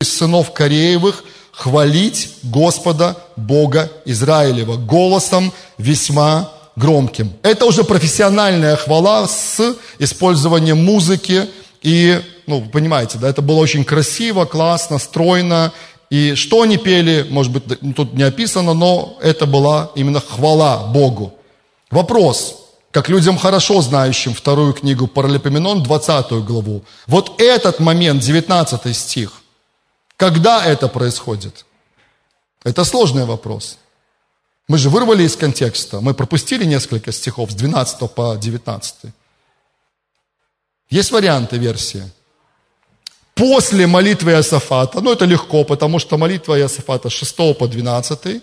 Из 0.00 0.16
сынов 0.16 0.52
Кореевых 0.52 1.24
хвалить 1.50 2.34
Господа 2.44 3.16
Бога 3.34 3.90
Израилева 4.04 4.76
голосом 4.76 5.52
весьма 5.76 6.52
громким. 6.76 7.32
Это 7.42 7.64
уже 7.66 7.82
профессиональная 7.82 8.76
хвала 8.76 9.26
с 9.26 9.74
использованием 9.98 10.84
музыки 10.84 11.48
и, 11.82 12.20
ну, 12.46 12.60
вы 12.60 12.70
понимаете, 12.70 13.18
да, 13.18 13.28
это 13.28 13.42
было 13.42 13.58
очень 13.58 13.84
красиво, 13.84 14.44
классно, 14.44 14.98
стройно, 14.98 15.72
и 16.10 16.34
что 16.34 16.62
они 16.62 16.78
пели, 16.78 17.26
может 17.28 17.52
быть, 17.52 17.94
тут 17.94 18.14
не 18.14 18.22
описано, 18.22 18.74
но 18.74 19.18
это 19.20 19.46
была 19.46 19.90
именно 19.94 20.20
хвала 20.20 20.86
Богу. 20.86 21.34
Вопрос, 21.90 22.68
как 22.90 23.08
людям 23.08 23.36
хорошо 23.36 23.82
знающим 23.82 24.32
вторую 24.32 24.72
книгу 24.72 25.06
Паралипоменон, 25.06 25.82
20 25.82 26.32
главу. 26.44 26.82
Вот 27.06 27.40
этот 27.40 27.78
момент, 27.80 28.22
19 28.22 28.96
стих, 28.96 29.42
когда 30.16 30.64
это 30.64 30.88
происходит? 30.88 31.66
Это 32.64 32.84
сложный 32.84 33.24
вопрос. 33.24 33.78
Мы 34.66 34.78
же 34.78 34.90
вырвали 34.90 35.22
из 35.22 35.36
контекста, 35.36 36.00
мы 36.00 36.14
пропустили 36.14 36.64
несколько 36.64 37.12
стихов 37.12 37.50
с 37.50 37.54
12 37.54 38.10
по 38.10 38.36
19. 38.36 39.12
Есть 40.90 41.10
варианты 41.10 41.58
версии 41.58 42.10
после 43.38 43.86
молитвы 43.86 44.32
Иосафата, 44.32 45.00
ну 45.00 45.12
это 45.12 45.24
легко, 45.24 45.64
потому 45.64 46.00
что 46.00 46.18
молитва 46.18 46.58
Иосафата 46.58 47.08
6 47.08 47.36
по 47.56 47.68
12, 47.68 48.42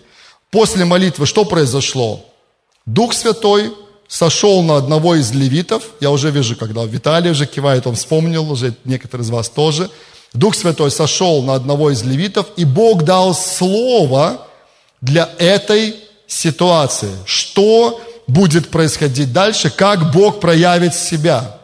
после 0.50 0.84
молитвы 0.84 1.26
что 1.26 1.44
произошло? 1.44 2.24
Дух 2.86 3.12
Святой 3.12 3.72
сошел 4.08 4.62
на 4.62 4.76
одного 4.76 5.16
из 5.16 5.32
левитов, 5.32 5.82
я 6.00 6.10
уже 6.10 6.30
вижу, 6.30 6.56
когда 6.56 6.84
Виталий 6.84 7.30
уже 7.30 7.46
кивает, 7.46 7.86
он 7.86 7.94
вспомнил, 7.94 8.50
уже 8.50 8.74
некоторые 8.84 9.24
из 9.24 9.30
вас 9.30 9.50
тоже, 9.50 9.90
Дух 10.32 10.54
Святой 10.54 10.90
сошел 10.90 11.42
на 11.42 11.54
одного 11.54 11.90
из 11.90 12.02
левитов, 12.02 12.46
и 12.56 12.64
Бог 12.64 13.04
дал 13.04 13.34
слово 13.34 14.46
для 15.00 15.28
этой 15.38 15.96
ситуации. 16.26 17.12
Что 17.24 18.00
будет 18.26 18.68
происходить 18.68 19.32
дальше, 19.32 19.70
как 19.70 20.12
Бог 20.12 20.40
проявит 20.40 20.94
себя. 20.94 21.58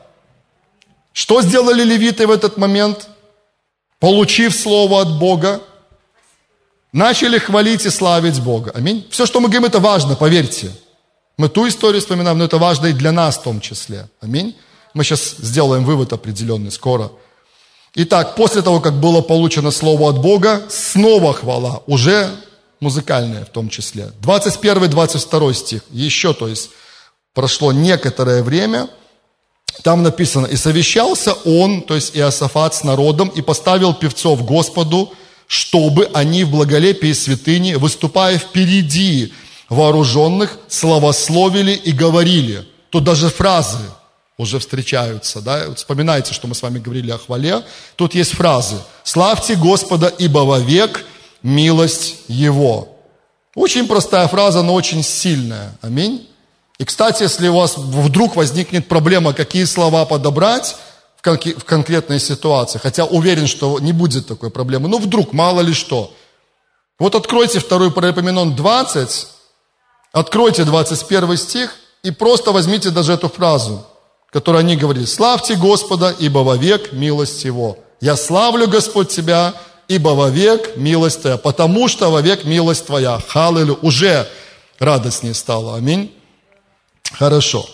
Что 1.12 1.42
сделали 1.42 1.82
левиты 1.82 2.26
в 2.26 2.30
этот 2.30 2.56
момент? 2.56 3.08
Получив 4.02 4.56
Слово 4.56 5.00
от 5.02 5.18
Бога, 5.18 5.60
начали 6.92 7.38
хвалить 7.38 7.86
и 7.86 7.90
славить 7.90 8.40
Бога. 8.40 8.72
Аминь. 8.74 9.06
Все, 9.10 9.26
что 9.26 9.40
мы 9.40 9.48
говорим, 9.48 9.64
это 9.64 9.78
важно, 9.78 10.16
поверьте. 10.16 10.72
Мы 11.38 11.48
ту 11.48 11.68
историю 11.68 12.00
вспоминаем, 12.00 12.38
но 12.38 12.44
это 12.44 12.58
важно 12.58 12.86
и 12.86 12.92
для 12.92 13.12
нас 13.12 13.38
в 13.38 13.42
том 13.42 13.60
числе. 13.60 14.08
Аминь. 14.20 14.56
Мы 14.92 15.04
сейчас 15.04 15.36
сделаем 15.38 15.84
вывод 15.84 16.12
определенный 16.12 16.72
скоро. 16.72 17.12
Итак, 17.94 18.34
после 18.34 18.62
того, 18.62 18.80
как 18.80 18.94
было 18.94 19.20
получено 19.20 19.70
Слово 19.70 20.08
от 20.08 20.18
Бога, 20.20 20.62
снова 20.68 21.32
хвала, 21.32 21.82
уже 21.86 22.28
музыкальная 22.80 23.44
в 23.44 23.50
том 23.50 23.68
числе. 23.68 24.10
21-22 24.20 25.54
стих, 25.54 25.82
еще, 25.90 26.34
то 26.34 26.48
есть, 26.48 26.70
прошло 27.34 27.70
некоторое 27.72 28.42
время– 28.42 28.88
там 29.82 30.02
написано, 30.02 30.46
и 30.46 30.56
совещался 30.56 31.32
он, 31.32 31.82
то 31.82 31.94
есть 31.94 32.16
Иосафат 32.16 32.74
с 32.74 32.85
народом, 32.85 33.28
и 33.28 33.40
поставил 33.40 33.94
певцов 33.94 34.44
Господу, 34.44 35.12
чтобы 35.46 36.11
они 36.14 36.44
в 36.44 36.50
благолепии 36.50 37.12
святыни, 37.12 37.74
выступая 37.74 38.38
впереди 38.38 39.32
вооруженных, 39.68 40.58
славословили 40.68 41.72
и 41.72 41.92
говорили. 41.92 42.66
Тут 42.90 43.04
даже 43.04 43.28
фразы 43.28 43.78
уже 44.37 44.58
встречаются, 44.58 45.40
да, 45.40 45.64
вот 45.68 45.78
вспоминайте, 45.78 46.35
что 46.35 46.46
мы 46.46 46.54
с 46.54 46.62
вами 46.62 46.78
говорили 46.78 47.11
о 47.11 47.18
хвале. 47.18 47.62
Тут 47.96 48.14
есть 48.14 48.32
фразы. 48.32 48.76
«Славьте 49.04 49.56
Господа, 49.56 50.12
ибо 50.18 50.40
вовек 50.40 51.04
милость 51.42 52.16
Его». 52.28 52.88
Очень 53.54 53.87
простая 53.87 54.28
фраза, 54.28 54.62
но 54.62 54.74
очень 54.74 55.02
сильная. 55.02 55.76
Аминь. 55.82 56.26
И, 56.82 56.84
кстати, 56.84 57.22
если 57.22 57.46
у 57.46 57.54
вас 57.54 57.76
вдруг 57.76 58.34
возникнет 58.34 58.88
проблема, 58.88 59.32
какие 59.32 59.66
слова 59.66 60.04
подобрать 60.04 60.74
в, 61.16 61.22
кон- 61.22 61.38
в 61.38 61.62
конкретной 61.64 62.18
ситуации, 62.18 62.80
хотя 62.82 63.04
уверен, 63.04 63.46
что 63.46 63.78
не 63.78 63.92
будет 63.92 64.26
такой 64.26 64.50
проблемы, 64.50 64.88
но 64.88 64.98
вдруг, 64.98 65.32
мало 65.32 65.60
ли 65.60 65.74
что. 65.74 66.12
Вот 66.98 67.14
откройте 67.14 67.60
второй 67.60 67.92
Паралипоменон 67.92 68.56
20, 68.56 69.28
откройте 70.10 70.64
21 70.64 71.36
стих, 71.36 71.76
И 72.02 72.10
просто 72.10 72.50
возьмите 72.50 72.90
даже 72.90 73.12
эту 73.12 73.28
фразу, 73.28 73.86
которую 74.32 74.58
они 74.58 74.74
говорили. 74.76 75.04
«Славьте 75.04 75.54
Господа, 75.54 76.12
ибо 76.18 76.40
вовек 76.40 76.92
милость 76.92 77.44
Его». 77.44 77.76
«Я 78.00 78.16
славлю, 78.16 78.66
Господь, 78.66 79.08
Тебя, 79.08 79.54
ибо 79.86 80.08
вовек 80.08 80.76
милость 80.76 81.20
Твоя». 81.22 81.36
Потому 81.36 81.86
что 81.86 82.10
вовек 82.10 82.44
милость 82.44 82.86
Твоя. 82.86 83.20
Халилю. 83.28 83.78
Уже 83.82 84.26
радостнее 84.80 85.34
стало. 85.34 85.76
Аминь. 85.76 86.10
Хорошо. 87.10 87.66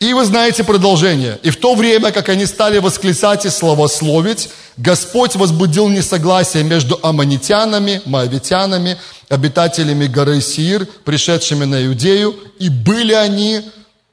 И 0.00 0.12
вы 0.12 0.24
знаете 0.24 0.64
продолжение. 0.64 1.38
«И 1.42 1.50
в 1.50 1.56
то 1.56 1.74
время, 1.74 2.12
как 2.12 2.28
они 2.28 2.46
стали 2.46 2.78
восклицать 2.78 3.46
и 3.46 3.50
славословить, 3.50 4.50
Господь 4.76 5.36
возбудил 5.36 5.88
несогласие 5.88 6.64
между 6.64 6.98
аммонитянами, 7.02 8.02
моавитянами, 8.04 8.98
обитателями 9.28 10.06
горы 10.06 10.40
Сиир, 10.40 10.86
пришедшими 11.04 11.64
на 11.64 11.86
Иудею, 11.86 12.34
и 12.58 12.68
были 12.68 13.14
они 13.14 13.62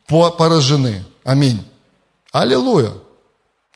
поражены». 0.08 1.04
Аминь. 1.24 1.62
Аллилуйя. 2.32 2.94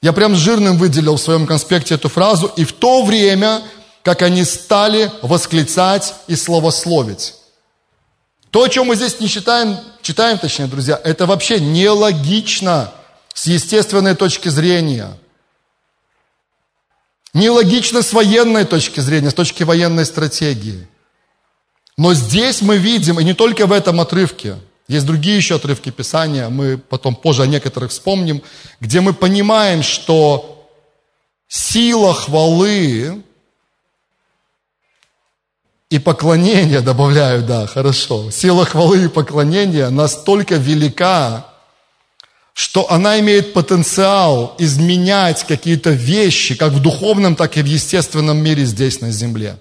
Я 0.01 0.13
прям 0.13 0.35
жирным 0.35 0.77
выделил 0.77 1.17
в 1.17 1.21
своем 1.21 1.45
конспекте 1.45 1.95
эту 1.95 2.07
фразу. 2.07 2.47
«И 2.55 2.63
в 2.63 2.71
то 2.71 3.03
время, 3.03 3.61
как 4.03 4.21
они 4.21 4.45
стали 4.45 5.11
восклицать 5.21 6.13
и 6.27 6.35
славословить». 6.35 7.33
То, 8.51 8.63
о 8.63 8.69
чем 8.69 8.87
мы 8.87 8.95
здесь 8.95 9.19
не 9.19 9.27
читаем, 9.27 9.77
читаем, 10.05 10.37
точнее, 10.37 10.67
друзья, 10.67 11.01
это 11.03 11.25
вообще 11.25 11.59
нелогично 11.59 12.93
с 13.33 13.47
естественной 13.47 14.15
точки 14.15 14.49
зрения. 14.49 15.17
Нелогично 17.33 18.03
с 18.03 18.13
военной 18.13 18.65
точки 18.65 18.99
зрения, 18.99 19.31
с 19.31 19.33
точки 19.33 19.63
военной 19.63 20.05
стратегии. 20.05 20.87
Но 21.97 22.13
здесь 22.13 22.61
мы 22.61 22.77
видим, 22.77 23.19
и 23.19 23.23
не 23.23 23.33
только 23.33 23.65
в 23.65 23.71
этом 23.71 23.99
отрывке, 23.99 24.57
есть 24.87 25.07
другие 25.07 25.37
еще 25.37 25.55
отрывки 25.55 25.89
Писания, 25.89 26.49
мы 26.49 26.77
потом 26.77 27.15
позже 27.15 27.41
о 27.41 27.47
некоторых 27.47 27.89
вспомним, 27.89 28.43
где 28.79 29.01
мы 29.01 29.11
понимаем, 29.11 29.81
что 29.81 30.69
сила 31.47 32.13
хвалы 32.13 33.23
и 35.89 35.99
поклонение, 35.99 36.81
добавляю, 36.81 37.43
да, 37.43 37.67
хорошо. 37.67 38.31
Сила 38.31 38.65
хвалы 38.65 39.05
и 39.05 39.07
поклонения 39.07 39.89
настолько 39.89 40.55
велика, 40.55 41.47
что 42.53 42.91
она 42.91 43.19
имеет 43.19 43.53
потенциал 43.53 44.55
изменять 44.57 45.45
какие-то 45.45 45.91
вещи, 45.91 46.55
как 46.55 46.71
в 46.71 46.81
духовном, 46.81 47.35
так 47.35 47.57
и 47.57 47.61
в 47.61 47.65
естественном 47.65 48.37
мире 48.37 48.65
здесь 48.65 49.01
на 49.01 49.11
земле. 49.11 49.59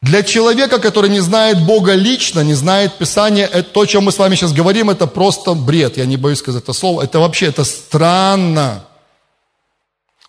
Для 0.00 0.22
человека, 0.22 0.78
который 0.80 1.08
не 1.08 1.20
знает 1.20 1.64
Бога 1.64 1.94
лично, 1.94 2.40
не 2.40 2.52
знает 2.52 2.98
Писания, 2.98 3.46
это 3.46 3.70
то, 3.70 3.80
о 3.80 3.86
чем 3.86 4.04
мы 4.04 4.12
с 4.12 4.18
вами 4.18 4.34
сейчас 4.34 4.52
говорим, 4.52 4.90
это 4.90 5.06
просто 5.06 5.54
бред. 5.54 5.96
Я 5.96 6.04
не 6.04 6.18
боюсь 6.18 6.40
сказать 6.40 6.62
это 6.62 6.74
слово. 6.74 7.02
Это 7.02 7.20
вообще, 7.20 7.46
это 7.46 7.64
странно. 7.64 8.84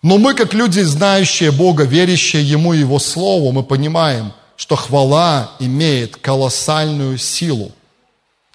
Но 0.02 0.18
мы, 0.18 0.34
как 0.34 0.54
люди, 0.54 0.80
знающие 0.80 1.50
Бога, 1.50 1.84
верящие 1.84 2.42
Ему 2.42 2.74
и 2.74 2.78
Его 2.78 2.98
Слову, 2.98 3.52
мы 3.52 3.62
понимаем, 3.62 4.32
что 4.56 4.76
хвала 4.76 5.52
имеет 5.58 6.16
колоссальную 6.16 7.18
силу. 7.18 7.72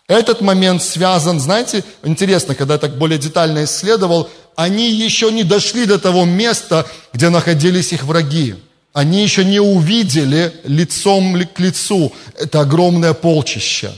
Этот 0.08 0.42
момент 0.42 0.84
связан, 0.84 1.40
знаете, 1.40 1.84
интересно, 2.04 2.54
когда 2.54 2.74
я 2.74 2.80
так 2.80 2.98
более 2.98 3.18
детально 3.18 3.64
исследовал, 3.64 4.30
они 4.56 4.92
еще 4.92 5.32
не 5.32 5.44
дошли 5.44 5.86
до 5.86 6.00
того 6.00 6.26
места, 6.26 6.86
где 7.14 7.30
находились 7.30 7.94
их 7.94 8.04
враги. 8.04 8.56
Они 8.94 9.24
еще 9.24 9.46
не 9.46 9.62
увидели 9.62 10.54
лицом 10.66 11.42
к 11.54 11.60
лицу 11.60 12.12
это 12.38 12.60
огромное 12.60 13.14
полчище. 13.14 13.94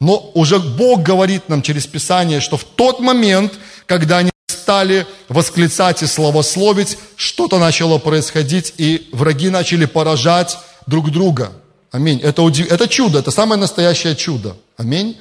Но 0.00 0.30
уже 0.34 0.58
Бог 0.58 1.02
говорит 1.02 1.48
нам 1.48 1.60
через 1.60 1.86
Писание, 1.86 2.40
что 2.40 2.56
в 2.56 2.64
тот 2.64 3.00
момент, 3.00 3.52
когда 3.84 4.18
они 4.18 4.29
стали 4.70 5.04
восклицать 5.28 6.00
и 6.04 6.06
славословить, 6.06 6.96
что-то 7.16 7.58
начало 7.58 7.98
происходить, 7.98 8.72
и 8.78 9.08
враги 9.10 9.50
начали 9.50 9.84
поражать 9.84 10.58
друг 10.86 11.10
друга. 11.10 11.50
Аминь. 11.90 12.20
Это, 12.22 12.42
удив... 12.42 12.70
это 12.70 12.86
чудо, 12.86 13.18
это 13.18 13.32
самое 13.32 13.60
настоящее 13.60 14.14
чудо. 14.14 14.56
Аминь. 14.76 15.18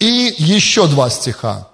И 0.00 0.34
еще 0.38 0.88
два 0.88 1.08
стиха. 1.08 1.68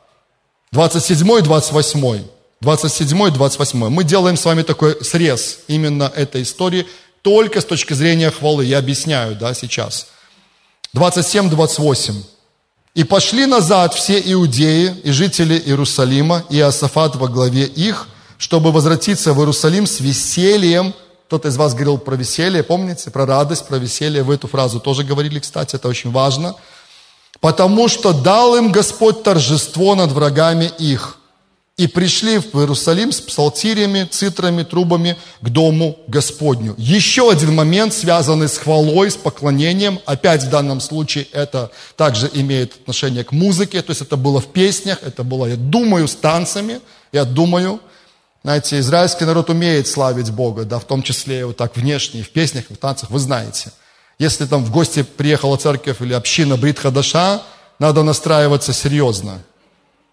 27 0.72 1.38
и 1.38 1.40
28. 1.40 2.24
27 2.60 3.28
и 3.28 3.30
28. 3.30 3.88
Мы 3.88 4.04
делаем 4.04 4.36
с 4.36 4.44
вами 4.44 4.60
такой 4.60 5.02
срез 5.02 5.60
именно 5.68 6.12
этой 6.14 6.42
истории, 6.42 6.86
только 7.22 7.62
с 7.62 7.64
точки 7.64 7.94
зрения 7.94 8.30
хвалы. 8.30 8.66
Я 8.66 8.76
объясняю, 8.76 9.36
да, 9.36 9.54
сейчас. 9.54 10.08
27-28. 10.94 12.12
И 12.96 13.04
пошли 13.04 13.44
назад 13.44 13.92
все 13.92 14.18
иудеи 14.24 14.94
и 15.04 15.10
жители 15.10 15.62
Иерусалима, 15.66 16.44
и 16.48 16.58
Асафат 16.58 17.14
во 17.14 17.28
главе 17.28 17.64
их, 17.64 18.08
чтобы 18.38 18.72
возвратиться 18.72 19.34
в 19.34 19.38
Иерусалим 19.38 19.86
с 19.86 20.00
весельем. 20.00 20.94
Кто-то 21.26 21.48
из 21.48 21.58
вас 21.58 21.74
говорил 21.74 21.98
про 21.98 22.14
веселье, 22.14 22.62
помните? 22.62 23.10
Про 23.10 23.26
радость, 23.26 23.68
про 23.68 23.76
веселье. 23.76 24.22
Вы 24.22 24.36
эту 24.36 24.48
фразу 24.48 24.80
тоже 24.80 25.04
говорили, 25.04 25.40
кстати, 25.40 25.76
это 25.76 25.88
очень 25.88 26.10
важно. 26.10 26.54
Потому 27.40 27.88
что 27.88 28.14
дал 28.14 28.56
им 28.56 28.72
Господь 28.72 29.22
торжество 29.22 29.94
над 29.94 30.10
врагами 30.12 30.72
их– 30.78 31.18
и 31.76 31.86
пришли 31.86 32.38
в 32.38 32.54
Иерусалим 32.54 33.12
с 33.12 33.20
псалтирями, 33.20 34.08
цитрами, 34.10 34.62
трубами 34.62 35.16
к 35.42 35.48
дому 35.50 35.98
Господню. 36.08 36.74
Еще 36.78 37.30
один 37.30 37.54
момент, 37.54 37.92
связанный 37.92 38.48
с 38.48 38.56
хвалой, 38.56 39.10
с 39.10 39.16
поклонением. 39.16 40.00
Опять 40.06 40.44
в 40.44 40.48
данном 40.48 40.80
случае 40.80 41.26
это 41.32 41.70
также 41.96 42.30
имеет 42.32 42.72
отношение 42.76 43.24
к 43.24 43.32
музыке. 43.32 43.82
То 43.82 43.90
есть 43.90 44.00
это 44.00 44.16
было 44.16 44.40
в 44.40 44.46
песнях, 44.46 45.00
это 45.02 45.22
было, 45.22 45.46
я 45.46 45.56
думаю, 45.56 46.08
с 46.08 46.14
танцами. 46.14 46.80
Я 47.12 47.26
думаю, 47.26 47.80
знаете, 48.42 48.78
израильский 48.78 49.26
народ 49.26 49.50
умеет 49.50 49.86
славить 49.86 50.30
Бога, 50.30 50.64
да, 50.64 50.78
в 50.78 50.84
том 50.84 51.02
числе 51.02 51.44
вот 51.44 51.58
так 51.58 51.76
внешне, 51.76 52.22
в 52.22 52.30
песнях, 52.30 52.64
в 52.70 52.76
танцах, 52.76 53.10
вы 53.10 53.18
знаете. 53.18 53.70
Если 54.18 54.46
там 54.46 54.64
в 54.64 54.70
гости 54.70 55.02
приехала 55.02 55.58
церковь 55.58 56.00
или 56.00 56.14
община 56.14 56.56
Брит 56.56 56.78
Хадаша, 56.78 57.42
надо 57.78 58.02
настраиваться 58.02 58.72
серьезно. 58.72 59.42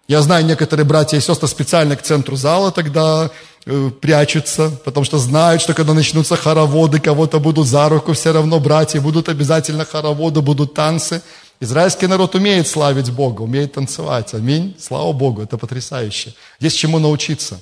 Я 0.06 0.20
знаю, 0.20 0.44
некоторые 0.44 0.84
братья 0.84 1.16
и 1.16 1.20
сестры 1.20 1.48
специально 1.48 1.96
к 1.96 2.02
центру 2.02 2.36
зала 2.36 2.70
тогда 2.70 3.30
э, 3.64 3.90
прячутся, 4.02 4.70
потому 4.84 5.04
что 5.04 5.16
знают, 5.16 5.62
что 5.62 5.72
когда 5.72 5.94
начнутся 5.94 6.36
хороводы, 6.36 7.00
кого-то 7.00 7.40
будут 7.40 7.66
за 7.66 7.88
руку 7.88 8.12
все 8.12 8.32
равно 8.32 8.60
брать, 8.60 8.94
и 8.94 8.98
будут 8.98 9.30
обязательно 9.30 9.86
хороводы, 9.86 10.42
будут 10.42 10.74
танцы. 10.74 11.22
Израильский 11.58 12.06
народ 12.06 12.34
умеет 12.34 12.68
славить 12.68 13.10
Бога, 13.10 13.42
умеет 13.42 13.72
танцевать. 13.72 14.34
Аминь. 14.34 14.76
Слава 14.78 15.12
Богу, 15.12 15.40
это 15.40 15.56
потрясающе. 15.56 16.34
Есть 16.60 16.76
чему 16.76 16.98
научиться. 16.98 17.58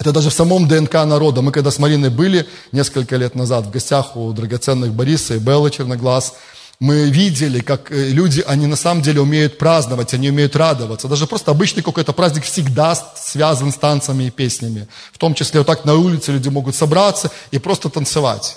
Это 0.00 0.10
даже 0.10 0.30
в 0.30 0.34
самом 0.34 0.66
ДНК 0.66 0.94
народа. 0.94 1.40
Мы 1.40 1.52
когда 1.52 1.70
с 1.70 1.78
Мариной 1.78 2.10
были 2.10 2.48
несколько 2.72 3.14
лет 3.16 3.36
назад 3.36 3.66
в 3.66 3.70
гостях 3.70 4.16
у 4.16 4.32
драгоценных 4.32 4.92
Бориса 4.92 5.34
и 5.34 5.38
Беллы 5.38 5.70
Черноглаз– 5.70 6.34
мы 6.82 7.10
видели, 7.10 7.60
как 7.60 7.92
э, 7.92 8.08
люди, 8.08 8.42
они 8.44 8.66
на 8.66 8.74
самом 8.74 9.02
деле 9.02 9.20
умеют 9.20 9.56
праздновать, 9.56 10.14
они 10.14 10.30
умеют 10.30 10.56
радоваться. 10.56 11.06
Даже 11.06 11.28
просто 11.28 11.52
обычный 11.52 11.80
какой-то 11.80 12.12
праздник 12.12 12.42
всегда 12.42 12.96
связан 12.96 13.70
с 13.70 13.76
танцами 13.76 14.24
и 14.24 14.30
песнями. 14.30 14.88
В 15.12 15.18
том 15.18 15.32
числе 15.34 15.60
вот 15.60 15.68
так 15.68 15.84
на 15.84 15.94
улице 15.94 16.32
люди 16.32 16.48
могут 16.48 16.74
собраться 16.74 17.30
и 17.52 17.60
просто 17.60 17.88
танцевать. 17.88 18.56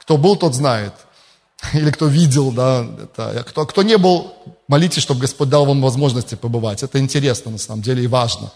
Кто 0.00 0.16
был, 0.16 0.34
тот 0.34 0.56
знает. 0.56 0.94
Или 1.72 1.92
кто 1.92 2.06
видел, 2.06 2.50
да, 2.50 2.84
это. 3.04 3.44
Кто, 3.48 3.64
кто 3.66 3.84
не 3.84 3.98
был, 3.98 4.34
молитесь, 4.66 5.02
чтобы 5.02 5.20
Господь 5.20 5.48
дал 5.48 5.64
вам 5.64 5.80
возможности 5.80 6.34
побывать. 6.34 6.82
Это 6.82 6.98
интересно 6.98 7.52
на 7.52 7.58
самом 7.58 7.82
деле 7.82 8.02
и 8.02 8.08
важно. 8.08 8.50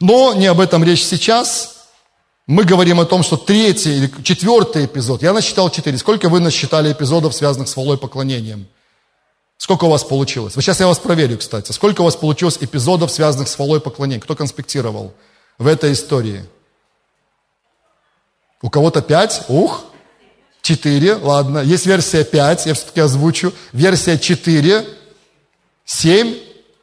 Но 0.00 0.32
не 0.32 0.46
об 0.46 0.60
этом 0.60 0.82
речь 0.82 1.04
сейчас. 1.04 1.75
Мы 2.46 2.62
говорим 2.62 3.00
о 3.00 3.06
том, 3.06 3.24
что 3.24 3.36
третий 3.36 3.96
или 3.96 4.22
четвертый 4.22 4.86
эпизод, 4.86 5.22
я 5.22 5.32
насчитал 5.32 5.68
четыре. 5.68 5.98
Сколько 5.98 6.28
вы 6.28 6.38
насчитали 6.38 6.92
эпизодов, 6.92 7.34
связанных 7.34 7.68
с 7.68 7.74
хвалой 7.74 7.96
и 7.96 8.00
поклонением? 8.00 8.68
Сколько 9.58 9.86
у 9.86 9.90
вас 9.90 10.04
получилось? 10.04 10.54
Вот 10.54 10.62
сейчас 10.62 10.78
я 10.78 10.86
вас 10.86 10.98
проверю, 10.98 11.38
кстати. 11.38 11.72
Сколько 11.72 12.02
у 12.02 12.04
вас 12.04 12.14
получилось 12.14 12.58
эпизодов, 12.60 13.10
связанных 13.10 13.48
с 13.48 13.56
хвалой 13.56 13.78
и 13.78 13.82
поклонением? 13.82 14.20
Кто 14.20 14.36
конспектировал 14.36 15.12
в 15.58 15.66
этой 15.66 15.92
истории? 15.92 16.44
У 18.62 18.70
кого-то 18.70 19.02
пять? 19.02 19.42
Ух! 19.48 19.84
Четыре, 20.62 21.14
ладно. 21.14 21.60
Есть 21.60 21.86
версия 21.86 22.24
пять, 22.24 22.66
я 22.66 22.74
все-таки 22.74 23.00
озвучу. 23.00 23.52
Версия 23.72 24.18
четыре, 24.18 24.84
семь. 25.84 26.36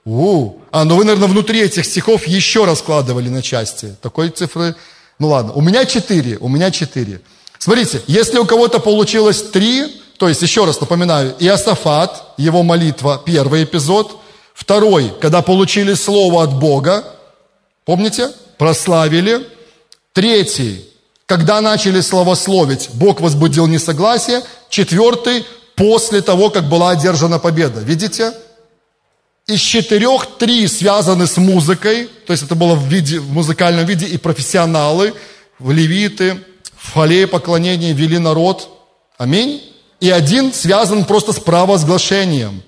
У, 0.05 0.59
а, 0.71 0.83
ну 0.83 0.97
вы, 0.97 1.05
наверное, 1.05 1.29
внутри 1.29 1.61
этих 1.61 1.85
стихов 1.85 2.27
еще 2.27 2.65
раскладывали 2.65 3.29
на 3.29 3.41
части. 3.41 3.95
Такой 4.01 4.29
цифры 4.29 4.75
ну 5.23 5.29
ладно, 5.29 5.53
у 5.53 5.61
меня 5.61 5.85
четыре, 5.85 6.37
у 6.41 6.49
меня 6.49 6.69
четыре. 6.69 7.21
Смотрите, 7.57 8.01
если 8.07 8.39
у 8.39 8.45
кого-то 8.45 8.79
получилось 8.79 9.41
три, 9.41 9.85
то 10.17 10.27
есть, 10.27 10.41
еще 10.41 10.65
раз 10.65 10.81
напоминаю, 10.81 11.33
Иосафат, 11.39 12.33
его 12.35 12.61
молитва, 12.61 13.21
первый 13.25 13.63
эпизод. 13.63 14.19
Второй, 14.53 15.13
когда 15.21 15.41
получили 15.41 15.93
слово 15.93 16.43
от 16.43 16.59
Бога, 16.59 17.05
помните, 17.85 18.31
прославили. 18.57 19.47
Третий, 20.11 20.85
когда 21.25 21.61
начали 21.61 22.01
словословить, 22.01 22.89
Бог 22.95 23.21
возбудил 23.21 23.67
несогласие. 23.67 24.41
Четвертый, 24.67 25.45
после 25.75 26.21
того, 26.21 26.49
как 26.49 26.67
была 26.67 26.89
одержана 26.89 27.39
победа. 27.39 27.79
Видите? 27.79 28.33
Из 29.45 29.59
четырех 29.59 30.37
три 30.37 30.67
связаны 30.67 31.27
с 31.27 31.35
музыкой, 31.35 32.07
то 32.25 32.31
есть 32.31 32.43
это 32.43 32.55
было 32.55 32.75
в, 32.75 32.87
виде, 32.87 33.19
в 33.19 33.29
музыкальном 33.33 33.85
виде, 33.85 34.05
и 34.05 34.17
профессионалы, 34.17 35.13
в 35.59 35.71
левиты, 35.71 36.39
в 36.77 36.93
хале 36.93 37.27
поклонения 37.27 37.93
вели 37.93 38.19
народ. 38.19 38.69
Аминь. 39.17 39.61
И 39.99 40.09
один 40.09 40.53
связан 40.53 41.03
просто 41.03 41.33
с 41.33 41.39
провозглашением. 41.39 42.63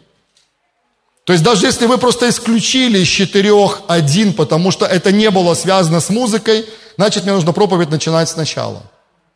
То 1.23 1.31
есть 1.31 1.45
даже 1.45 1.65
если 1.65 1.85
вы 1.85 1.97
просто 1.97 2.27
исключили 2.27 2.99
из 2.99 3.07
четырех 3.07 3.81
один, 3.87 4.33
потому 4.33 4.69
что 4.71 4.85
это 4.85 5.13
не 5.13 5.29
было 5.31 5.53
связано 5.53 6.01
с 6.01 6.09
музыкой, 6.09 6.65
значит 6.97 7.23
мне 7.23 7.33
нужно 7.33 7.53
проповедь 7.53 7.89
начинать 7.89 8.27
сначала. 8.27 8.83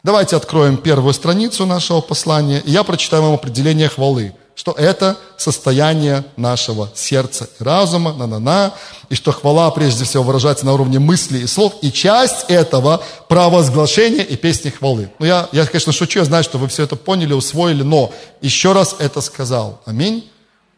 Давайте 0.03 0.35
откроем 0.35 0.75
первую 0.75 1.13
страницу 1.13 1.65
нашего 1.65 2.01
послания, 2.01 2.61
и 2.65 2.71
я 2.71 2.83
прочитаю 2.83 3.23
вам 3.23 3.33
определение 3.35 3.87
хвалы– 3.87 4.33
что 4.59 4.73
это 4.73 5.15
состояние 5.37 6.25
нашего 6.35 6.89
сердца 6.93 7.47
и 7.61 7.63
разума, 7.63 8.11
на-на-на, 8.11 8.73
и 9.07 9.15
что 9.15 9.31
хвала 9.31 9.71
прежде 9.71 10.03
всего 10.03 10.21
выражается 10.21 10.65
на 10.65 10.73
уровне 10.73 10.99
мыслей 10.99 11.43
и 11.43 11.47
слов, 11.47 11.75
и 11.81 11.89
часть 11.89 12.43
этого 12.49 13.01
провозглашения 13.29 14.21
и 14.21 14.35
песни 14.35 14.69
хвалы. 14.69 15.11
Ну, 15.17 15.25
я, 15.25 15.47
я, 15.53 15.65
конечно, 15.65 15.93
шучу, 15.93 16.19
я 16.19 16.25
знаю, 16.25 16.43
что 16.43 16.57
вы 16.57 16.67
все 16.67 16.83
это 16.83 16.97
поняли, 16.97 17.31
усвоили, 17.31 17.83
но 17.83 18.11
еще 18.41 18.73
раз 18.73 18.97
это 18.99 19.21
сказал. 19.21 19.79
Аминь. 19.85 20.29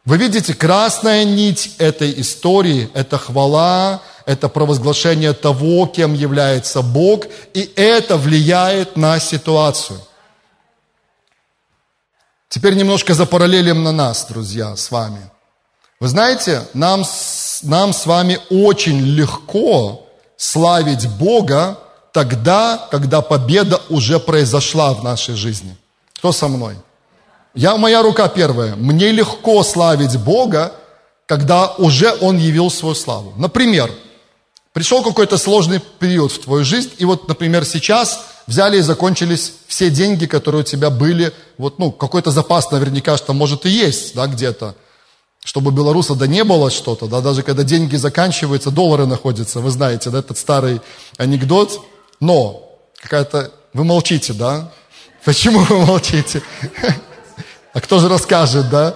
Вы 0.05 0.17
видите, 0.17 0.53
красная 0.53 1.23
нить 1.23 1.73
этой 1.79 2.21
истории– 2.21 2.87
это 2.93 3.17
хвала, 3.17 4.03
это 4.27 4.47
провозглашение 4.47 5.33
того, 5.33 5.87
кем 5.87 6.13
является 6.13 6.83
Бог, 6.83 7.25
и 7.55 7.67
это 7.75 8.17
влияет 8.17 8.95
на 8.95 9.19
ситуацию. 9.19 9.99
Теперь 12.51 12.73
немножко 12.73 13.13
запараллелим 13.13 13.81
на 13.81 13.93
нас, 13.93 14.25
друзья, 14.27 14.75
с 14.75 14.91
вами. 14.91 15.21
Вы 16.01 16.09
знаете, 16.09 16.63
нам, 16.73 17.05
нам 17.63 17.93
с 17.93 18.05
вами 18.05 18.39
очень 18.49 18.99
легко 18.99 20.05
славить 20.35 21.07
Бога 21.11 21.79
тогда, 22.11 22.89
когда 22.91 23.21
победа 23.21 23.81
уже 23.87 24.19
произошла 24.19 24.93
в 24.93 25.01
нашей 25.01 25.35
жизни. 25.35 25.77
Кто 26.15 26.33
со 26.33 26.49
мной? 26.49 26.75
Я, 27.53 27.77
моя 27.77 28.01
рука 28.01 28.27
первая. 28.27 28.75
Мне 28.75 29.11
легко 29.11 29.63
славить 29.63 30.17
Бога, 30.19 30.73
когда 31.27 31.71
уже 31.77 32.13
Он 32.19 32.37
явил 32.37 32.69
свою 32.69 32.95
славу. 32.95 33.33
Например, 33.37 33.89
пришел 34.73 35.01
какой-то 35.03 35.37
сложный 35.37 35.79
период 35.99 36.33
в 36.33 36.41
твою 36.41 36.65
жизнь, 36.65 36.91
и 36.97 37.05
вот, 37.05 37.29
например, 37.29 37.63
сейчас 37.63 38.25
взяли 38.47 38.77
и 38.77 38.81
закончились 38.81 39.53
все 39.67 39.89
деньги, 39.89 40.25
которые 40.25 40.61
у 40.61 40.65
тебя 40.65 40.89
были, 40.89 41.33
вот, 41.57 41.79
ну, 41.79 41.91
какой-то 41.91 42.31
запас 42.31 42.71
наверняка, 42.71 43.17
что 43.17 43.33
может 43.33 43.65
и 43.65 43.69
есть, 43.69 44.15
да, 44.15 44.27
где-то, 44.27 44.75
чтобы 45.43 45.71
белоруса 45.71 46.15
да 46.15 46.27
не 46.27 46.43
было 46.43 46.69
что-то, 46.69 47.07
да, 47.07 47.21
даже 47.21 47.43
когда 47.43 47.63
деньги 47.63 47.95
заканчиваются, 47.95 48.71
доллары 48.71 49.05
находятся, 49.05 49.59
вы 49.59 49.71
знаете, 49.71 50.09
да, 50.09 50.19
этот 50.19 50.37
старый 50.37 50.81
анекдот, 51.17 51.81
но 52.19 52.69
какая-то, 53.01 53.51
вы 53.73 53.83
молчите, 53.83 54.33
да, 54.33 54.71
почему 55.25 55.59
вы 55.59 55.85
молчите? 55.85 56.41
А 57.73 57.79
кто 57.79 57.99
же 57.99 58.09
расскажет, 58.09 58.69
да? 58.69 58.95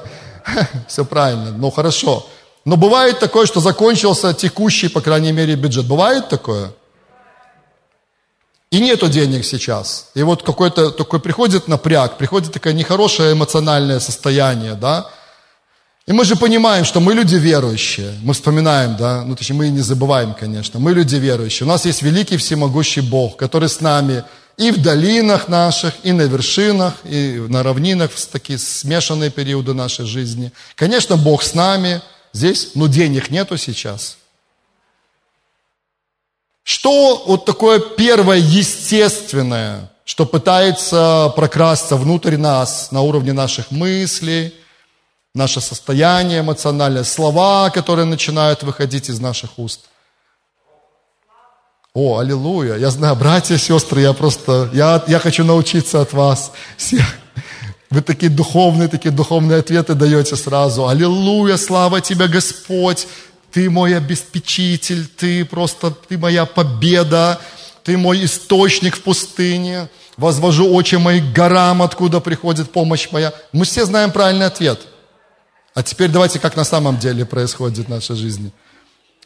Все 0.88 1.06
правильно, 1.06 1.52
ну 1.52 1.72
хорошо. 1.72 2.28
Но 2.66 2.78
бывает 2.78 3.20
такое, 3.20 3.46
что 3.46 3.60
закончился 3.60 4.34
текущий, 4.34 4.90
по 4.90 5.00
крайней 5.00 5.32
мере, 5.32 5.56
бюджет. 5.56 5.86
Бывает 5.86 6.30
такое? 6.30 6.74
И 8.76 8.80
нету 8.82 9.08
денег 9.08 9.46
сейчас. 9.46 10.08
И 10.16 10.24
вот 10.24 10.44
какой-то 10.44 10.92
такой 10.92 11.22
приходит 11.22 11.70
напряг, 11.70 12.18
приходит 12.18 12.52
такое 12.52 12.74
нехорошее 12.74 13.32
эмоциональное 13.32 14.02
состояние, 14.02 14.74
да. 14.74 15.10
И 16.06 16.12
мы 16.12 16.26
же 16.26 16.36
понимаем, 16.36 16.84
что 16.84 17.00
мы 17.00 17.14
люди 17.14 17.36
верующие. 17.36 18.14
Мы 18.22 18.34
вспоминаем, 18.34 18.98
да, 18.98 19.24
ну 19.24 19.34
точнее 19.36 19.56
мы 19.56 19.70
не 19.70 19.80
забываем, 19.80 20.34
конечно. 20.34 20.78
Мы 20.80 20.94
люди 20.94 21.16
верующие. 21.16 21.66
У 21.66 21.70
нас 21.70 21.86
есть 21.86 22.02
великий 22.02 22.36
всемогущий 22.36 23.00
Бог, 23.02 23.38
который 23.38 23.70
с 23.70 23.80
нами 23.80 24.26
и 24.58 24.72
в 24.72 24.82
долинах 24.82 25.48
наших, 25.48 25.94
и 26.04 26.12
на 26.12 26.24
вершинах, 26.24 26.96
и 27.06 27.46
на 27.48 27.64
равнинах, 27.64 28.12
в 28.12 28.26
такие 28.28 28.60
смешанные 28.60 29.30
периоды 29.30 29.74
нашей 29.74 30.06
жизни. 30.06 30.52
Конечно, 30.76 31.16
Бог 31.16 31.44
с 31.44 31.54
нами 31.54 32.02
здесь, 32.34 32.72
но 32.76 32.88
денег 32.88 33.30
нету 33.30 33.56
сейчас. 33.56 34.18
Что 36.66 37.24
вот 37.28 37.46
такое 37.46 37.80
первое 37.80 38.38
естественное, 38.38 39.92
что 40.04 40.26
пытается 40.26 41.32
прокрасться 41.36 41.96
внутрь 41.96 42.38
нас 42.38 42.90
на 42.90 43.02
уровне 43.02 43.34
наших 43.34 43.70
мыслей, 43.70 44.52
наше 45.36 45.62
состояние 45.62 46.40
эмоциональное, 46.40 47.04
слова, 47.04 47.70
которые 47.70 48.06
начинают 48.06 48.64
выходить 48.64 49.10
из 49.10 49.20
наших 49.20 49.60
уст. 49.60 49.82
О, 51.94 52.18
аллилуйя! 52.18 52.78
Я 52.78 52.90
знаю, 52.90 53.16
братья, 53.16 53.58
сестры, 53.58 54.02
я 54.02 54.14
просто, 54.14 54.72
я, 54.74 55.04
я 55.06 55.20
хочу 55.20 55.44
научиться 55.44 56.02
от 56.02 56.14
вас 56.14 56.52
всех. 56.78 57.06
Вы 57.92 58.02
такие 58.02 58.32
духовные, 58.32 58.90
такие 58.90 59.12
духовные 59.12 59.60
ответы 59.60 59.94
даете 59.94 60.36
сразу. 60.36 60.88
Аллилуйя, 60.88 61.58
слава 61.58 62.02
тебе, 62.02 62.28
Господь! 62.28 63.08
Ты 63.56 63.70
мой 63.70 63.96
обеспечитель, 63.96 65.08
ты 65.08 65.46
просто, 65.46 65.90
ты 65.90 66.18
моя 66.18 66.46
победа, 66.46 67.40
ты 67.86 67.98
мой 67.98 68.26
источник 68.26 68.98
в 68.98 69.02
пустыне, 69.02 69.88
возвожу 70.18 70.74
очи 70.74 70.96
мои 70.96 71.22
к 71.22 71.32
горам, 71.32 71.82
откуда 71.82 72.20
приходит 72.20 72.70
помощь 72.70 73.08
моя. 73.12 73.34
Мы 73.54 73.64
все 73.64 73.86
знаем 73.86 74.12
правильный 74.12 74.48
ответ. 74.48 74.82
А 75.74 75.84
теперь 75.84 76.10
давайте, 76.10 76.38
как 76.38 76.58
на 76.58 76.66
самом 76.66 76.98
деле 76.98 77.26
происходит 77.26 77.86
в 77.86 77.90
нашей 77.90 78.18
жизни. 78.18 78.52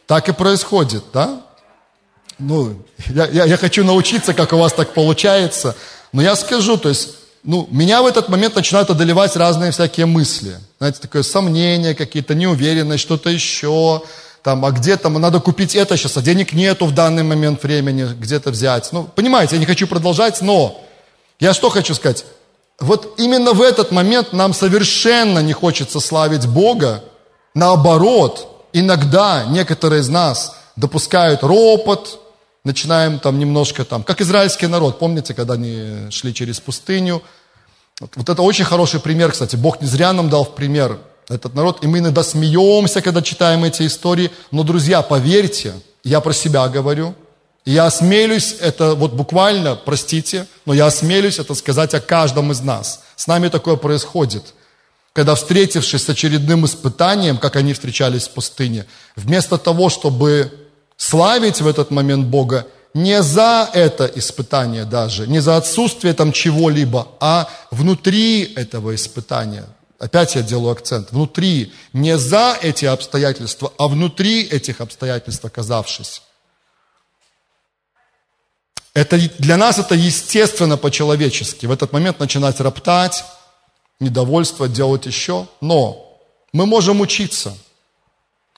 Так 0.05 0.29
и 0.29 0.31
происходит, 0.31 1.05
да? 1.11 1.41
Ну, 2.37 2.85
я, 3.07 3.25
я, 3.25 3.45
я 3.45 3.57
хочу 3.57 3.83
научиться, 3.83 4.35
как 4.35 4.53
у 4.53 4.57
вас 4.57 4.73
так 4.73 4.93
получается, 4.93 5.75
но 6.13 6.21
я 6.21 6.35
скажу, 6.35 6.77
то 6.77 6.89
есть 6.89 7.15
ну, 7.43 7.67
меня 7.71 8.01
в 8.01 8.05
этот 8.05 8.29
момент 8.29 8.55
начинают 8.55 8.89
одолевать 8.89 9.35
разные 9.35 9.71
всякие 9.71 10.05
мысли. 10.05 10.57
Знаете, 10.77 10.99
такое 11.01 11.23
сомнение 11.23 11.95
какие-то, 11.95 12.35
неуверенность, 12.35 13.01
что-то 13.01 13.29
еще. 13.29 14.01
Там, 14.43 14.63
а 14.65 14.71
где 14.71 14.95
там, 14.97 15.13
надо 15.13 15.39
купить 15.39 15.75
это 15.75 15.97
сейчас, 15.97 16.15
а 16.17 16.21
денег 16.21 16.53
нету 16.53 16.85
в 16.85 16.93
данный 16.93 17.23
момент 17.23 17.61
времени 17.63 18.07
где-то 18.17 18.51
взять. 18.51 18.89
Ну, 18.91 19.03
понимаете, 19.03 19.55
я 19.55 19.59
не 19.59 19.65
хочу 19.65 19.87
продолжать, 19.87 20.41
но 20.41 20.81
я 21.39 21.53
что 21.53 21.69
хочу 21.69 21.93
сказать? 21.93 22.25
Вот 22.79 23.15
именно 23.17 23.51
в 23.53 23.61
этот 23.61 23.91
момент 23.91 24.31
нам 24.31 24.53
совершенно 24.53 25.39
не 25.39 25.51
хочется 25.51 25.99
славить 25.99 26.47
Бога. 26.47 27.03
Наоборот, 27.53 28.67
иногда 28.71 29.43
некоторые 29.45 30.01
из 30.01 30.09
нас 30.09 30.55
допускают 30.77 31.43
ропот, 31.43 32.19
начинаем 32.69 33.17
там 33.19 33.39
немножко 33.39 33.83
там, 33.83 34.03
как 34.03 34.21
израильский 34.21 34.67
народ, 34.67 34.99
помните, 34.99 35.33
когда 35.33 35.55
они 35.55 36.11
шли 36.11 36.33
через 36.33 36.59
пустыню? 36.59 37.23
Вот, 37.99 38.11
вот 38.15 38.29
это 38.29 38.41
очень 38.43 38.63
хороший 38.63 38.99
пример, 38.99 39.31
кстати. 39.31 39.55
Бог 39.55 39.81
не 39.81 39.87
зря 39.87 40.13
нам 40.13 40.29
дал 40.29 40.45
в 40.45 40.53
пример 40.53 40.99
этот 41.27 41.55
народ, 41.55 41.83
и 41.83 41.87
мы 41.87 41.97
иногда 41.97 42.23
смеемся, 42.23 43.01
когда 43.01 43.21
читаем 43.23 43.63
эти 43.63 43.87
истории. 43.87 44.29
Но, 44.51 44.63
друзья, 44.63 45.01
поверьте, 45.01 45.73
я 46.03 46.19
про 46.21 46.31
себя 46.33 46.67
говорю, 46.67 47.15
я 47.65 47.87
осмелюсь 47.87 48.55
это 48.59 48.93
вот 48.93 49.13
буквально, 49.13 49.75
простите, 49.75 50.45
но 50.65 50.73
я 50.73 50.85
осмелюсь 50.85 51.39
это 51.39 51.55
сказать 51.55 51.93
о 51.95 51.99
каждом 51.99 52.51
из 52.51 52.61
нас. 52.61 53.01
С 53.15 53.25
нами 53.27 53.49
такое 53.49 53.77
происходит. 53.77 54.53
Когда, 55.13 55.33
встретившись 55.33 56.03
с 56.03 56.09
очередным 56.09 56.65
испытанием, 56.65 57.37
как 57.39 57.55
они 57.55 57.73
встречались 57.73 58.27
в 58.27 58.31
пустыне, 58.31 58.85
вместо 59.15 59.57
того, 59.57 59.89
чтобы 59.89 60.51
славить 60.99 61.61
в 61.61 61.67
этот 61.67 61.89
момент 61.89 62.27
Бога 62.27 62.67
не 62.93 63.23
за 63.23 63.69
это 63.73 64.05
испытание 64.05 64.85
даже, 64.85 65.27
не 65.27 65.39
за 65.39 65.57
отсутствие 65.57 66.13
там 66.13 66.31
чего-либо, 66.31 67.07
а 67.19 67.49
внутри 67.71 68.43
этого 68.55 68.93
испытания. 68.93 69.65
Опять 69.97 70.35
я 70.35 70.41
делаю 70.41 70.71
акцент. 70.71 71.11
Внутри. 71.11 71.73
Не 71.91 72.17
за 72.17 72.57
эти 72.61 72.85
обстоятельства, 72.85 73.73
а 73.77 73.87
внутри 73.87 74.43
этих 74.43 74.79
обстоятельств 74.79 75.43
оказавшись. 75.43 76.21
Это, 78.93 79.17
для 79.39 79.57
нас 79.57 79.77
это 79.77 79.95
естественно 79.95 80.77
по-человечески. 80.77 81.65
В 81.65 81.71
этот 81.71 81.91
момент 81.91 82.19
начинать 82.19 82.59
роптать, 82.61 83.25
недовольство, 83.99 84.69
делать 84.69 85.05
еще. 85.05 85.47
Но 85.59 86.17
мы 86.53 86.65
можем 86.65 87.01
учиться– 87.01 87.57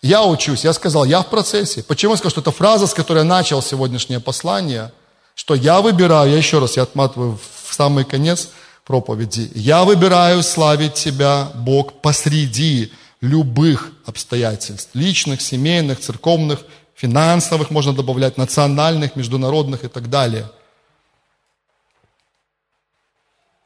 я 0.02 0.24
учусь, 0.24 0.64
я 0.64 0.74
сказал, 0.74 1.06
я 1.06 1.22
в 1.22 1.28
процессе. 1.28 1.84
Почему 1.84 2.14
я 2.14 2.18
сказал, 2.18 2.32
что 2.32 2.42
это 2.42 2.52
фраза, 2.52 2.88
с 2.88 2.94
которой 2.94 3.20
я 3.20 3.24
начал 3.24 3.62
сегодняшнее 3.62 4.20
послание, 4.20 4.92
что 5.36 5.54
я 5.54 5.82
выбираю, 5.82 6.32
я 6.32 6.38
еще 6.38 6.60
раз, 6.60 6.76
я 6.78 6.84
отматываю 6.84 7.40
в 7.64 7.74
самый 7.74 8.04
конец 8.04 8.50
проповеди, 8.86 9.52
я 9.54 9.84
выбираю 9.84 10.42
славить 10.44 10.96
Тебя, 10.96 11.52
Бог, 11.54 12.02
посреди 12.02 12.92
любых 13.22 13.92
обстоятельств, 14.06 14.90
личных, 14.96 15.42
семейных, 15.42 16.00
церковных, 16.00 16.62
финансовых, 16.96 17.70
можно 17.70 17.94
добавлять, 17.94 18.38
национальных, 18.38 19.16
международных 19.16 19.84
и 19.84 19.88
так 19.88 20.10
далее. 20.10 20.50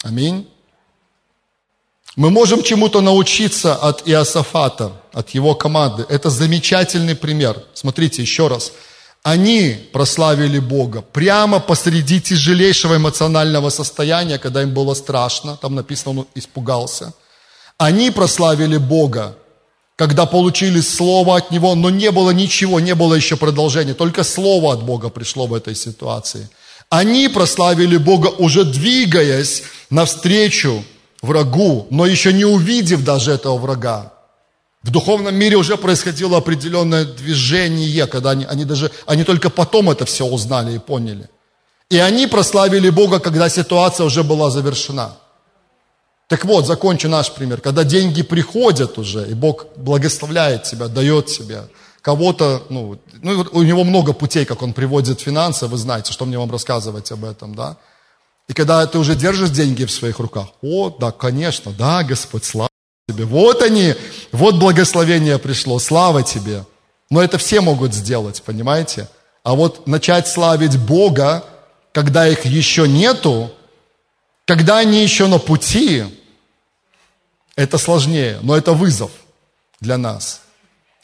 Аминь. 0.04 0.48
Мы 2.16 2.30
можем 2.30 2.63
чему-то 2.63 3.01
научиться 3.01 3.76
от 3.76 4.07
Иосафата, 4.07 4.93
от 5.11 5.32
его 5.32 5.53
команды. 5.53 6.05
Это 6.07 6.30
замечательный 6.30 7.16
пример. 7.16 7.61
Смотрите 7.74 8.22
еще 8.22 8.47
раз. 8.47 8.72
Они 9.22 9.76
прославили 9.91 10.59
Бога 10.59 11.01
прямо 11.01 11.59
посреди 11.59 12.22
тяжелейшего 12.22 12.95
эмоционального 12.95 13.70
состояния, 13.70 14.38
когда 14.38 14.61
им 14.61 14.74
было 14.74 14.93
страшно. 14.93 15.57
Там 15.57 15.76
написано, 15.76 16.20
он 16.20 16.28
испугался. 16.36 17.13
Они 17.78 18.11
прославили 18.11 18.78
Бога, 18.78 19.36
когда 19.97 20.26
получили 20.26 20.80
слово 20.80 21.38
от 21.38 21.51
Него, 21.51 21.76
но 21.76 21.89
не 21.89 22.11
было 22.11 22.32
ничего, 22.32 22.80
не 22.80 22.95
было 22.95 23.16
еще 23.16 23.36
продолжения. 23.36 23.93
Только 23.93 24.24
слово 24.24 24.74
от 24.74 24.84
Бога 24.84 25.09
пришло 25.09 25.47
в 25.47 25.53
этой 25.53 25.76
ситуации. 25.76 26.47
Они 26.89 27.28
прославили 27.28 27.97
Бога, 27.97 28.28
уже 28.28 28.63
двигаясь 28.63 29.63
навстречу 29.89 30.86
врагу, 31.26 31.88
но 31.90 32.06
еще 32.06 32.32
не 32.32 32.46
увидев 32.46 33.04
даже 33.04 33.32
этого 33.32 33.58
врага. 33.58 34.14
В 34.84 34.92
духовном 34.92 35.36
мире 35.36 35.58
уже 35.58 35.78
происходило 35.78 36.38
определенное 36.38 37.06
движение, 37.06 38.06
когда 38.06 38.32
они, 38.32 38.46
они 38.46 38.66
даже, 38.66 38.92
они 39.08 39.24
только 39.24 39.50
потом 39.50 39.90
это 39.90 40.06
все 40.06 40.26
узнали 40.26 40.76
и 40.76 40.80
поняли. 40.80 41.28
И 41.90 41.98
они 41.98 42.28
прославили 42.28 42.90
Бога, 42.90 43.20
когда 43.20 43.50
ситуация 43.50 44.06
уже 44.06 44.24
была 44.24 44.50
завершена. 44.50 45.18
Так 46.28 46.46
вот, 46.46 46.66
закончу 46.66 47.10
наш 47.10 47.32
пример. 47.32 47.62
Когда 47.62 47.84
деньги 47.84 48.24
приходят 48.24 48.98
уже, 48.98 49.28
и 49.30 49.34
Бог 49.34 49.66
благословляет 49.76 50.64
тебя, 50.64 50.88
дает 50.88 51.28
тебе, 51.28 51.64
кого-то, 52.02 52.64
ну, 52.70 53.00
ну, 53.22 53.46
у 53.52 53.64
него 53.64 53.84
много 53.84 54.14
путей, 54.14 54.46
как 54.46 54.62
он 54.62 54.74
приводит 54.74 55.22
финансы, 55.22 55.68
вы 55.68 55.78
знаете, 55.78 56.14
что 56.14 56.26
мне 56.26 56.38
вам 56.38 56.52
рассказывать 56.52 57.12
об 57.12 57.26
этом, 57.26 57.56
да? 57.56 57.78
И 58.48 58.54
когда 58.54 58.86
ты 58.86 59.00
уже 59.00 59.16
держишь 59.16 59.50
деньги 59.50 59.86
в 59.86 59.91
своих 59.91 60.20
руках, 60.20 60.50
о, 60.62 60.89
да, 60.89 61.12
конечно, 61.12 61.72
да, 61.72 62.04
Господь, 62.04 62.46
слава 62.46 62.70
тебе. 63.08 63.26
Вот 63.26 63.62
они, 63.62 63.96
вот 64.32 64.56
благословение 64.56 65.39
пришло, 65.39 65.80
слава 65.80 66.24
тебе. 66.24 66.64
Но 67.10 67.22
это 67.22 67.38
все 67.38 67.62
могут 67.62 67.93
сделать, 67.93 68.43
понимаете? 68.43 69.10
А 69.43 69.56
вот 69.56 69.88
начать 69.88 70.28
славить 70.28 70.78
Бога, 70.78 71.43
когда 71.91 72.28
их 72.28 72.46
еще 72.46 72.88
нету, 72.88 73.52
когда 74.46 74.80
они 74.80 75.02
еще 75.02 75.28
на 75.28 75.39
пути, 75.39 76.04
это 77.56 77.78
сложнее, 77.78 78.39
но 78.41 78.56
это 78.56 78.74
вызов 78.74 79.12
для 79.80 79.98
нас. 79.98 80.41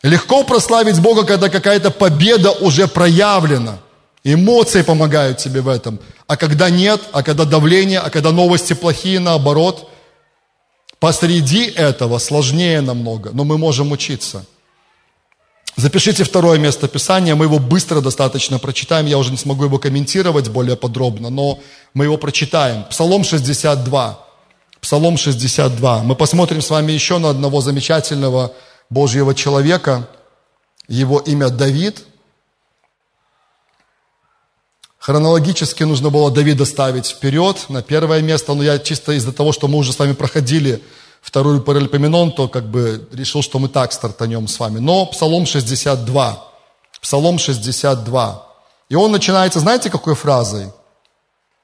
Легко 0.04 0.44
прославить 0.44 1.00
Бога, 1.00 1.24
когда 1.24 1.50
какая-то 1.50 1.90
победа 1.92 2.52
уже 2.52 2.88
проявлена– 2.88 3.80
Эмоции 4.24 4.84
помогают 4.84 5.40
тебе 5.40 5.62
в 5.62 5.68
этом. 5.68 6.00
А 6.28 6.38
когда 6.38 6.70
нет, 6.70 7.02
а 7.12 7.24
когда 7.24 7.46
давление, 7.46 8.00
а 8.00 8.10
когда 8.10 8.32
новости 8.32 8.74
плохие, 8.74 9.20
наоборот, 9.20 9.90
посреди 11.00 11.66
этого 11.66 12.20
сложнее 12.20 12.82
намного, 12.82 13.32
но 13.34 13.44
мы 13.44 13.58
можем 13.58 13.92
учиться. 13.92 14.46
Запишите 15.76 16.24
второе 16.24 16.60
место 16.60 16.88
Писания, 16.88 17.34
мы 17.34 17.46
его 17.46 17.58
быстро 17.58 18.02
достаточно 18.02 18.60
прочитаем, 18.60 19.08
я 19.08 19.18
уже 19.18 19.32
не 19.32 19.38
смогу 19.38 19.64
его 19.64 19.80
комментировать 19.80 20.50
более 20.50 20.76
подробно, 20.76 21.30
но 21.30 21.60
мы 21.96 22.06
его 22.06 22.18
прочитаем. 22.18 22.84
Псалом 22.84 23.24
62. 23.24 24.28
Псалом 24.82 25.18
62. 25.18 26.04
Мы 26.04 26.16
посмотрим 26.16 26.62
с 26.62 26.70
вами 26.70 26.92
еще 26.92 27.18
на 27.18 27.30
одного 27.30 27.62
замечательного 27.62 28.54
Божьего 28.90 29.34
человека. 29.34 30.08
Его 30.88 31.20
имя 31.20 31.50
Давид– 31.50 32.04
Хронологически 35.02 35.82
нужно 35.82 36.12
было 36.12 36.30
Давида 36.30 36.64
ставить 36.64 37.08
вперед, 37.08 37.66
на 37.70 37.82
первое 37.82 38.22
место, 38.22 38.54
но 38.54 38.62
я 38.62 38.78
чисто 38.78 39.14
из-за 39.14 39.34
того, 39.34 39.52
что 39.52 39.68
мы 39.68 39.80
уже 39.80 39.94
с 39.94 40.00
вами 40.00 40.14
проходили 40.14 40.84
вторую 41.24 41.64
паралипоменон, 41.64 42.32
то 42.32 42.48
как 42.48 42.70
бы 42.70 43.10
решил, 43.12 43.42
что 43.42 43.58
мы 43.58 43.68
так 43.68 43.94
стартанем 43.94 44.48
с 44.48 44.60
вами. 44.60 44.78
Но 44.78 45.08
Псалом 45.08 45.48
62. 45.48 46.48
Псалом 47.02 47.40
62. 47.40 48.48
И 48.90 48.96
он 48.96 49.12
начинается, 49.12 49.60
знаете, 49.60 49.90
какой 49.90 50.14
фразой? 50.14 50.72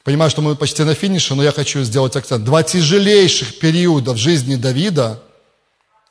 понимаю, 0.03 0.29
что 0.29 0.41
мы 0.41 0.55
почти 0.55 0.83
на 0.83 0.93
финише, 0.93 1.35
но 1.35 1.43
я 1.43 1.51
хочу 1.51 1.83
сделать 1.83 2.15
акцент, 2.15 2.43
два 2.43 2.63
тяжелейших 2.63 3.59
периода 3.59 4.13
в 4.13 4.17
жизни 4.17 4.55
Давида, 4.55 5.21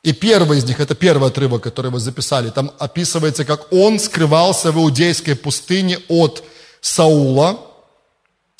и 0.03 0.11
первый 0.11 0.57
из 0.57 0.65
них, 0.65 0.81
это 0.81 0.95
первый 0.95 1.29
отрывок, 1.29 1.63
который 1.63 1.89
вы 1.89 1.99
записали, 1.99 2.49
там 2.49 2.71
описывается, 2.77 3.45
как 3.45 3.71
он 3.71 3.99
скрывался 3.99 4.71
в 4.73 4.77
иудейской 4.77 5.35
пустыне 5.35 5.99
от 6.09 6.43
Саула, 6.81 7.59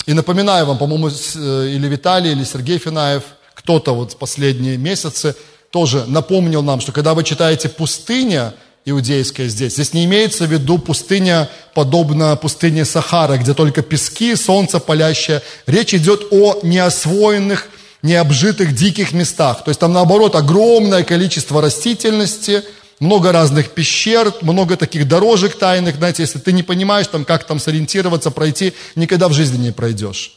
и 0.06 0.14
напоминаю 0.14 0.66
вам, 0.66 0.78
по-моему, 0.78 1.08
э, 1.08 1.68
или 1.68 1.88
Виталий, 1.88 2.32
или 2.32 2.44
Сергей 2.44 2.78
Финаев, 2.78 3.22
кто-то 3.54 3.94
вот 3.94 4.12
в 4.12 4.16
последние 4.16 4.76
месяцы 4.76 5.36
тоже 5.70 6.04
напомнил 6.06 6.62
нам, 6.62 6.80
что 6.80 6.92
когда 6.92 7.14
вы 7.14 7.24
читаете 7.24 7.68
«пустыня», 7.68 8.54
иудейская 8.84 9.48
здесь. 9.48 9.74
Здесь 9.74 9.92
не 9.92 10.04
имеется 10.04 10.44
в 10.44 10.52
виду 10.52 10.78
пустыня, 10.78 11.48
подобно 11.74 12.36
пустыне 12.36 12.84
Сахара, 12.84 13.36
где 13.36 13.54
только 13.54 13.82
пески, 13.82 14.36
солнце 14.36 14.80
палящее. 14.80 15.42
Речь 15.66 15.94
идет 15.94 16.28
о 16.30 16.60
неосвоенных, 16.62 17.68
необжитых 18.02 18.74
диких 18.74 19.12
местах. 19.12 19.64
То 19.64 19.70
есть 19.70 19.80
там 19.80 19.92
наоборот 19.92 20.36
огромное 20.36 21.02
количество 21.02 21.62
растительности, 21.62 22.62
много 23.00 23.32
разных 23.32 23.70
пещер, 23.70 24.32
много 24.42 24.76
таких 24.76 25.08
дорожек 25.08 25.56
тайных. 25.56 25.96
Знаете, 25.96 26.22
если 26.22 26.38
ты 26.38 26.52
не 26.52 26.62
понимаешь, 26.62 27.06
там, 27.06 27.24
как 27.24 27.44
там 27.44 27.58
сориентироваться, 27.58 28.30
пройти, 28.30 28.74
никогда 28.94 29.28
в 29.28 29.32
жизни 29.32 29.56
не 29.56 29.72
пройдешь. 29.72 30.36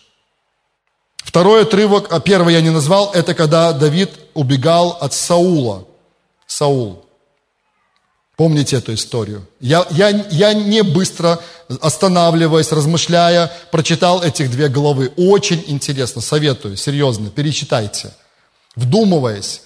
Второй 1.18 1.64
отрывок, 1.64 2.08
а 2.12 2.22
первый 2.22 2.54
я 2.54 2.62
не 2.62 2.70
назвал, 2.70 3.12
это 3.14 3.34
когда 3.34 3.74
Давид 3.74 4.12
убегал 4.34 4.98
от 5.02 5.14
Саула. 5.14 5.86
Саул. 6.48 7.07
Помните 8.38 8.76
эту 8.78 8.94
историю? 8.94 9.48
Я, 9.60 9.88
я, 9.90 10.10
я 10.10 10.54
не 10.54 10.84
быстро, 10.84 11.40
останавливаясь, 11.82 12.72
размышляя, 12.72 13.52
прочитал 13.72 14.22
этих 14.22 14.52
две 14.52 14.68
главы. 14.68 15.12
Очень 15.18 15.64
интересно, 15.66 16.22
советую, 16.22 16.78
серьезно, 16.78 17.32
перечитайте. 17.32 18.12
Вдумываясь. 18.76 19.62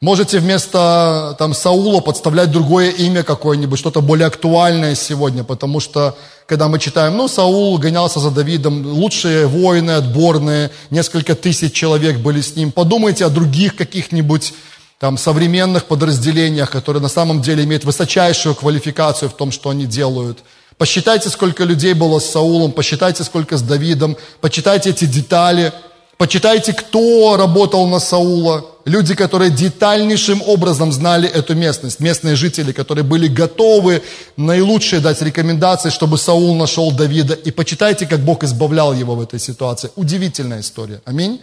Можете 0.00 0.40
вместо 0.40 1.36
там, 1.38 1.54
Саула 1.54 2.00
подставлять 2.00 2.50
другое 2.50 2.90
имя 2.90 3.22
какое-нибудь, 3.22 3.78
что-то 3.78 4.00
более 4.00 4.26
актуальное 4.26 4.96
сегодня, 4.96 5.44
потому 5.44 5.78
что, 5.78 6.18
когда 6.46 6.66
мы 6.68 6.80
читаем, 6.80 7.16
ну, 7.16 7.28
Саул 7.28 7.78
гонялся 7.78 8.18
за 8.18 8.30
Давидом, 8.32 8.84
лучшие 8.86 9.46
воины 9.46 9.92
отборные, 9.92 10.70
несколько 10.90 11.36
тысяч 11.36 11.72
человек 11.72 12.18
были 12.18 12.40
с 12.40 12.56
ним. 12.56 12.72
Подумайте 12.72 13.24
о 13.24 13.30
других 13.30 13.76
каких-нибудь 13.76 14.52
там, 14.98 15.18
современных 15.18 15.86
подразделениях, 15.86 16.70
которые 16.70 17.02
на 17.02 17.08
самом 17.08 17.42
деле 17.42 17.64
имеют 17.64 17.84
высочайшую 17.84 18.54
квалификацию 18.54 19.28
в 19.28 19.34
том, 19.34 19.52
что 19.52 19.70
они 19.70 19.86
делают. 19.86 20.38
Посчитайте, 20.78 21.28
сколько 21.28 21.64
людей 21.64 21.94
было 21.94 22.18
с 22.18 22.30
Саулом, 22.30 22.72
посчитайте, 22.72 23.24
сколько 23.24 23.56
с 23.56 23.62
Давидом, 23.62 24.16
почитайте 24.40 24.90
эти 24.90 25.04
детали– 25.04 25.72
Почитайте, 26.18 26.72
кто 26.72 27.36
работал 27.36 27.86
на 27.88 27.98
Саула. 27.98 28.64
Люди, 28.86 29.14
которые 29.14 29.50
детальнейшим 29.50 30.40
образом 30.46 30.90
знали 30.90 31.28
эту 31.28 31.54
местность. 31.54 32.00
Местные 32.00 32.36
жители, 32.36 32.72
которые 32.72 33.04
были 33.04 33.28
готовы 33.28 34.02
наилучшие 34.38 35.00
дать 35.00 35.20
рекомендации, 35.20 35.90
чтобы 35.90 36.16
Саул 36.16 36.54
нашел 36.54 36.90
Давида. 36.90 37.34
И 37.34 37.50
почитайте, 37.50 38.06
как 38.06 38.20
Бог 38.20 38.44
избавлял 38.44 38.94
его 38.94 39.14
в 39.14 39.20
этой 39.20 39.38
ситуации. 39.38 39.90
Удивительная 39.94 40.60
история. 40.60 41.02
Аминь. 41.04 41.40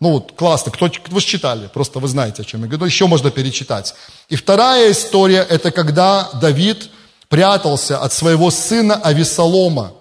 Ну 0.00 0.12
вот, 0.12 0.32
классно. 0.32 0.72
Кто, 0.72 0.90
вы 1.08 1.20
читали, 1.20 1.68
просто 1.72 1.98
вы 1.98 2.08
знаете, 2.08 2.42
о 2.42 2.44
чем 2.44 2.62
я 2.62 2.68
говорю. 2.68 2.86
Еще 2.86 3.06
можно 3.06 3.30
перечитать. 3.30 3.94
И 4.30 4.36
вторая 4.36 4.90
история, 4.90 5.46
это 5.48 5.70
когда 5.70 6.30
Давид 6.40 6.90
прятался 7.28 7.98
от 7.98 8.12
своего 8.12 8.50
сына 8.50 8.96
Авесолома. 8.96 9.92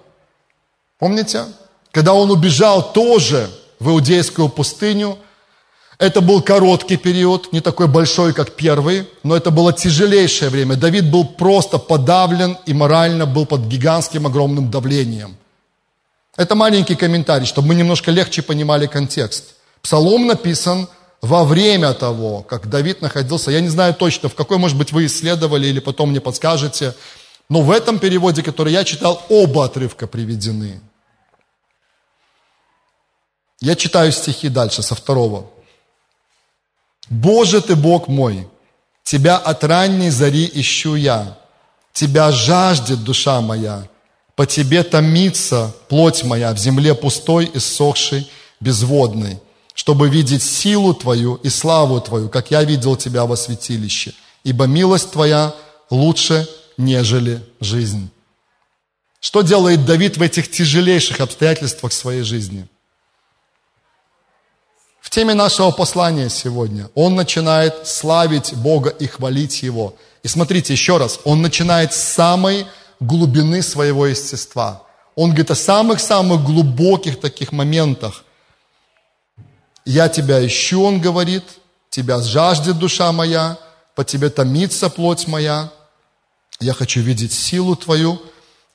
Помните? 0.97 1.45
Когда 1.91 2.13
он 2.13 2.31
убежал 2.31 2.93
тоже 2.93 3.49
в 3.79 3.89
Иудейскую 3.89 4.49
пустыню. 4.49 5.17
Это 5.97 6.21
был 6.21 6.41
короткий 6.41 6.95
период, 6.95 7.51
не 7.51 7.59
такой 7.59 7.87
большой, 7.87 8.33
как 8.33 8.55
первый, 8.55 9.07
но 9.23 9.35
это 9.35 9.51
было 9.51 9.73
тяжелейшее 9.73 10.49
время. 10.49 10.75
Давид 10.75 11.11
был 11.11 11.25
просто 11.25 11.77
подавлен 11.77 12.57
и 12.65 12.73
морально 12.73 13.25
был 13.25 13.45
под 13.45 13.61
гигантским 13.67 14.25
огромным 14.25 14.71
давлением. 14.71 15.35
Это 16.37 16.55
маленький 16.55 16.95
комментарий, 16.95 17.45
чтобы 17.45 17.67
мы 17.69 17.75
немножко 17.75 18.11
легче 18.11 18.41
понимали 18.41 18.87
контекст. 18.87 19.55
Псалом 19.81 20.27
написан 20.27 20.87
во 21.21 21.43
время 21.43 21.93
того, 21.93 22.43
как 22.43 22.69
Давид 22.69 23.01
находился, 23.01 23.51
я 23.51 23.61
не 23.61 23.69
знаю 23.69 23.93
точно, 23.93 24.29
в 24.29 24.35
какой, 24.35 24.57
может 24.57 24.77
быть, 24.77 24.91
вы 24.91 25.05
исследовали 25.05 25.67
или 25.67 25.79
потом 25.79 26.11
мне 26.11 26.21
подскажете, 26.21 26.95
но 27.49 27.61
в 27.61 27.71
этом 27.71 27.99
переводе, 27.99 28.43
который 28.43 28.73
я 28.73 28.83
читал, 28.83 29.21
оба 29.29 29.65
отрывка 29.65 30.07
приведены. 30.07 30.81
Я 33.59 33.75
читаю 33.75 34.11
стихи 34.11 34.47
дальше, 34.49 34.81
со 34.81 34.95
второго. 34.95 35.49
«Боже 37.09 37.61
ты, 37.61 37.75
Бог 37.75 38.07
мой, 38.07 38.47
Тебя 39.03 39.37
от 39.37 39.63
ранней 39.63 40.11
зари 40.11 40.49
ищу 40.53 40.95
я, 40.95 41.37
Тебя 41.91 42.31
жаждет 42.31 43.03
душа 43.03 43.41
моя, 43.41 43.87
по 44.35 44.45
Тебе 44.45 44.83
томится 44.83 45.75
плоть 45.89 46.23
моя 46.23 46.53
в 46.53 46.59
земле 46.59 46.93
пустой, 46.93 47.49
иссохшей, 47.53 48.31
безводной, 48.59 49.41
чтобы 49.79 50.09
видеть 50.09 50.43
силу 50.43 50.93
Твою 50.93 51.35
и 51.35 51.47
славу 51.47 52.01
Твою, 52.01 52.27
как 52.27 52.51
я 52.51 52.65
видел 52.65 52.97
Тебя 52.97 53.25
во 53.25 53.37
святилище, 53.37 54.13
ибо 54.43 54.65
милость 54.65 55.11
Твоя 55.11 55.55
лучше, 55.89 56.49
нежели 56.77 57.41
жизнь». 57.61 58.09
Что 59.21 59.41
делает 59.41 59.85
Давид 59.85 60.17
в 60.17 60.21
этих 60.21 60.51
тяжелейших 60.51 61.21
обстоятельствах 61.21 61.93
своей 61.93 62.23
жизни– 62.23 62.67
в 65.01 65.09
теме 65.09 65.33
нашего 65.33 65.71
послания 65.71 66.29
сегодня 66.29 66.89
он 66.93 67.15
начинает 67.15 67.87
славить 67.87 68.53
Бога 68.53 68.89
и 68.89 69.07
хвалить 69.07 69.63
Его. 69.63 69.95
И 70.23 70.27
смотрите 70.27 70.73
еще 70.73 70.97
раз, 70.97 71.19
он 71.23 71.41
начинает 71.41 71.93
с 71.93 72.03
самой 72.03 72.67
глубины 72.99 73.63
своего 73.63 74.05
естества. 74.07 74.83
Он 75.15 75.29
говорит 75.29 75.51
о 75.51 75.55
самых-самых 75.55 76.43
глубоких 76.43 77.19
таких 77.19 77.51
моментах. 77.53 78.23
«Я 79.89 80.07
тебя 80.07 80.45
ищу», 80.45 80.83
он 80.83 81.01
говорит, 81.01 81.43
«тебя 81.89 82.21
жаждет 82.21 82.77
душа 82.77 83.11
моя, 83.11 83.57
по 83.95 84.03
тебе 84.03 84.29
томится 84.29 84.87
плоть 84.87 85.25
моя, 85.27 85.71
я 86.59 86.73
хочу 86.73 86.99
видеть 86.99 87.33
силу 87.33 87.75
твою». 87.75 88.21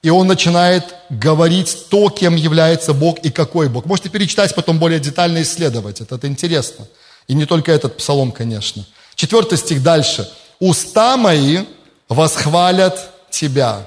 И 0.02 0.10
он 0.10 0.26
начинает 0.26 0.92
говорить 1.10 1.86
то, 1.88 2.10
кем 2.10 2.34
является 2.34 2.92
Бог 2.92 3.20
и 3.20 3.30
какой 3.30 3.68
Бог. 3.68 3.86
Можете 3.86 4.08
перечитать, 4.08 4.56
потом 4.56 4.80
более 4.80 4.98
детально 4.98 5.42
исследовать. 5.42 6.00
Это, 6.00 6.16
это 6.16 6.26
интересно. 6.26 6.88
И 7.28 7.34
не 7.34 7.46
только 7.46 7.70
этот 7.70 7.96
псалом, 7.96 8.32
конечно. 8.32 8.84
Четвертый 9.14 9.56
стих 9.56 9.84
дальше. 9.84 10.28
«Уста 10.58 11.16
мои 11.16 11.60
восхвалят 12.08 13.30
Тебя». 13.30 13.86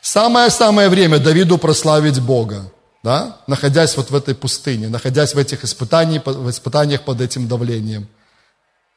Самое-самое 0.00 0.88
время 0.88 1.18
Давиду 1.18 1.58
прославить 1.58 2.20
Бога, 2.20 2.72
да? 3.06 3.36
находясь 3.46 3.96
вот 3.96 4.10
в 4.10 4.16
этой 4.16 4.34
пустыне, 4.34 4.88
находясь 4.88 5.32
в 5.32 5.38
этих 5.38 5.62
испытаниях, 5.62 6.26
в 6.26 6.50
испытаниях 6.50 7.02
под 7.02 7.20
этим 7.20 7.46
давлением. 7.46 8.08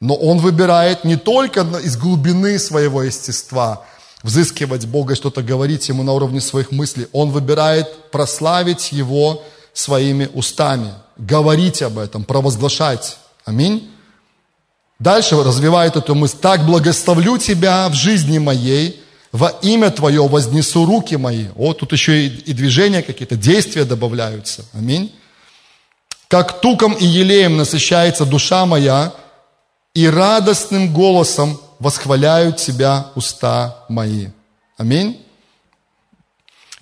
Но 0.00 0.16
он 0.16 0.38
выбирает 0.38 1.04
не 1.04 1.14
только 1.14 1.60
из 1.60 1.96
глубины 1.96 2.58
своего 2.58 3.04
естества, 3.04 3.84
взыскивать 4.24 4.86
Бога, 4.86 5.14
что-то 5.14 5.42
говорить 5.42 5.88
Ему 5.88 6.02
на 6.02 6.12
уровне 6.12 6.40
своих 6.40 6.72
мыслей. 6.72 7.06
Он 7.12 7.30
выбирает 7.30 8.10
прославить 8.10 8.90
Его 8.90 9.44
своими 9.72 10.28
устами, 10.34 10.92
говорить 11.16 11.80
об 11.80 11.96
этом, 11.96 12.24
провозглашать. 12.24 13.16
Аминь. 13.44 13.92
Дальше 14.98 15.40
развивает 15.40 15.94
эту 15.94 16.16
мысль. 16.16 16.38
«Так 16.40 16.66
благословлю 16.66 17.38
Тебя 17.38 17.88
в 17.88 17.94
жизни 17.94 18.38
моей, 18.38 19.00
во 19.32 19.48
имя 19.62 19.90
Твое 19.90 20.26
вознесу 20.26 20.84
руки 20.84 21.16
мои». 21.16 21.46
О, 21.56 21.72
тут 21.72 21.92
еще 21.92 22.26
и, 22.26 22.28
и 22.28 22.52
движения 22.52 23.02
какие-то, 23.02 23.36
действия 23.36 23.84
добавляются. 23.84 24.64
Аминь. 24.72 25.14
«Как 26.28 26.60
туком 26.60 26.92
и 26.92 27.04
елеем 27.04 27.56
насыщается 27.56 28.24
душа 28.24 28.66
моя, 28.66 29.12
и 29.94 30.08
радостным 30.08 30.92
голосом 30.92 31.60
восхваляют 31.78 32.58
Тебя 32.58 33.06
уста 33.14 33.84
мои. 33.88 34.28
Аминь. 34.76 35.20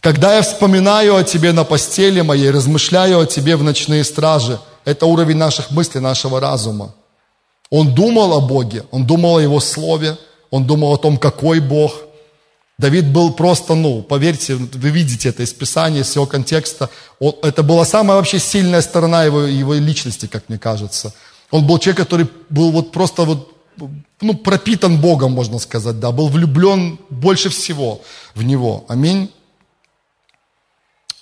Когда 0.00 0.36
я 0.36 0.42
вспоминаю 0.42 1.16
о 1.16 1.24
Тебе 1.24 1.52
на 1.52 1.64
постели 1.64 2.20
моей, 2.20 2.50
размышляю 2.50 3.20
о 3.20 3.26
Тебе 3.26 3.56
в 3.56 3.62
ночные 3.62 4.04
стражи, 4.04 4.60
это 4.84 5.06
уровень 5.06 5.36
наших 5.36 5.70
мыслей, 5.70 6.00
нашего 6.00 6.40
разума. 6.40 6.94
Он 7.70 7.94
думал 7.94 8.32
о 8.34 8.40
Боге, 8.40 8.84
он 8.90 9.06
думал 9.06 9.38
о 9.38 9.42
Его 9.42 9.60
Слове, 9.60 10.16
он 10.50 10.64
думал 10.64 10.94
о 10.94 10.98
том, 10.98 11.16
какой 11.16 11.60
Бог. 11.60 11.92
Давид 12.78 13.12
был 13.12 13.32
просто, 13.32 13.74
ну, 13.74 14.02
поверьте, 14.02 14.54
вы 14.54 14.90
видите 14.90 15.30
это 15.30 15.42
из 15.42 15.52
Писания, 15.52 16.02
из 16.02 16.14
его 16.14 16.26
контекста. 16.26 16.90
Он, 17.18 17.34
это 17.42 17.64
была 17.64 17.84
самая 17.84 18.16
вообще 18.16 18.38
сильная 18.38 18.82
сторона 18.82 19.24
его, 19.24 19.42
его 19.42 19.74
личности, 19.74 20.26
как 20.26 20.48
мне 20.48 20.58
кажется. 20.58 21.12
Он 21.50 21.66
был 21.66 21.78
человек, 21.78 21.98
который 21.98 22.28
был 22.48 22.70
вот 22.70 22.92
просто 22.92 23.24
вот 23.24 23.52
ну, 24.20 24.34
пропитан 24.34 25.00
Богом, 25.00 25.32
можно 25.32 25.58
сказать, 25.58 25.98
да, 25.98 26.12
был 26.12 26.28
влюблен 26.28 26.98
больше 27.10 27.48
всего 27.48 28.00
в 28.34 28.42
Него. 28.44 28.84
Аминь. 28.88 29.30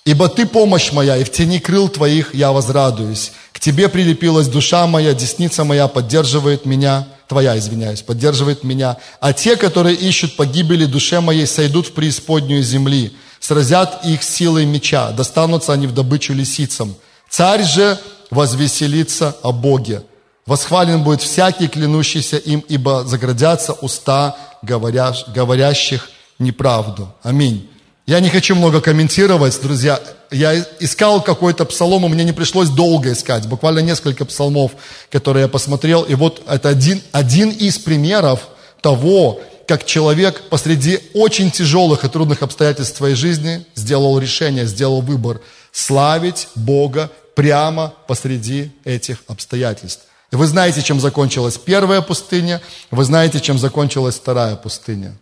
Ибо 0.07 0.29
Ты 0.29 0.45
помощь 0.45 0.93
моя, 0.93 1.17
и 1.17 1.25
в 1.25 1.31
тени 1.33 1.59
крыл 1.59 1.89
Твоих 1.89 2.33
я 2.33 2.53
возрадуюсь. 2.53 3.33
К 3.51 3.59
Тебе 3.59 3.89
прилепилась 3.89 4.47
душа 4.47 4.87
моя, 4.87 5.13
десница 5.13 5.65
моя 5.65 5.89
поддерживает 5.89 6.65
меня, 6.65 7.09
Твоя, 7.27 7.57
извиняюсь, 7.57 8.03
поддерживает 8.03 8.63
меня. 8.63 8.95
А 9.19 9.33
те, 9.33 9.57
которые 9.57 9.97
ищут 9.97 10.37
погибели 10.37 10.85
душе 10.85 11.19
моей, 11.19 11.45
сойдут 11.45 11.87
в 11.87 11.91
преисподнюю 11.91 12.63
земли, 12.63 13.17
сразят 13.41 14.05
их 14.05 14.23
силой 14.23 14.65
меча, 14.65 15.11
достанутся 15.11 15.73
они 15.73 15.87
в 15.87 15.93
добычу 15.93 16.31
лисицам. 16.31 16.95
Царь 17.29 17.65
же 17.65 17.99
возвеселится 18.31 19.35
о 19.43 19.51
Боге. 19.51 20.03
Восхвален 20.45 21.03
будет 21.03 21.21
всякий, 21.21 21.67
клянущийся 21.67 22.37
им, 22.37 22.63
ибо 22.69 23.03
заградятся 23.03 23.73
уста 23.73 24.37
говорящ, 24.61 25.25
говорящих 25.35 26.09
неправду. 26.39 27.13
Аминь. 27.23 27.69
Я 28.07 28.21
не 28.21 28.29
хочу 28.29 28.55
много 28.55 28.79
комментировать, 28.79 29.59
друзья. 29.61 29.99
Я 30.31 30.65
искал 30.79 31.21
какой-то 31.21 31.65
псалом, 31.65 32.05
и 32.05 32.09
мне 32.09 32.23
не 32.23 32.31
пришлось 32.31 32.69
долго 32.69 33.11
искать. 33.11 33.45
Буквально 33.47 33.79
несколько 33.79 34.23
псалмов, 34.23 34.71
которые 35.11 35.43
я 35.43 35.47
посмотрел. 35.49 36.03
И 36.03 36.15
вот 36.15 36.41
это 36.47 36.69
один, 36.69 37.01
один 37.11 37.49
из 37.49 37.77
примеров 37.77 38.47
того, 38.79 39.41
как 39.67 39.85
человек 39.85 40.43
посреди 40.49 41.01
очень 41.13 41.51
тяжелых 41.51 42.05
и 42.05 42.07
трудных 42.07 42.43
обстоятельств 42.43 42.95
своей 42.95 43.15
жизни 43.15 43.65
сделал 43.75 44.17
решение, 44.19 44.65
сделал 44.65 45.01
выбор 45.01 45.41
славить 45.73 46.47
Бога 46.55 47.11
прямо 47.35 47.93
посреди 48.07 48.71
этих 48.85 49.17
обстоятельств. 49.27 50.03
И 50.31 50.37
вы 50.37 50.47
знаете, 50.47 50.81
чем 50.81 51.01
закончилась 51.01 51.57
первая 51.57 52.01
пустыня, 52.01 52.61
вы 52.89 53.03
знаете, 53.03 53.41
чем 53.41 53.59
закончилась 53.59 54.15
вторая 54.15 54.55
пустыня. 54.55 55.17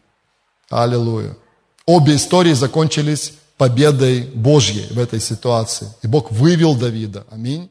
Аллилуйя. 0.69 1.35
Обе 1.87 2.15
истории 2.15 2.53
закончились 2.53 3.33
победой 3.57 4.23
Божьей 4.33 4.87
в 4.91 4.99
этой 4.99 5.19
ситуации. 5.19 5.87
И 6.01 6.07
Бог 6.07 6.31
вывел 6.31 6.75
Давида. 6.75 7.25
Аминь. 7.31 7.69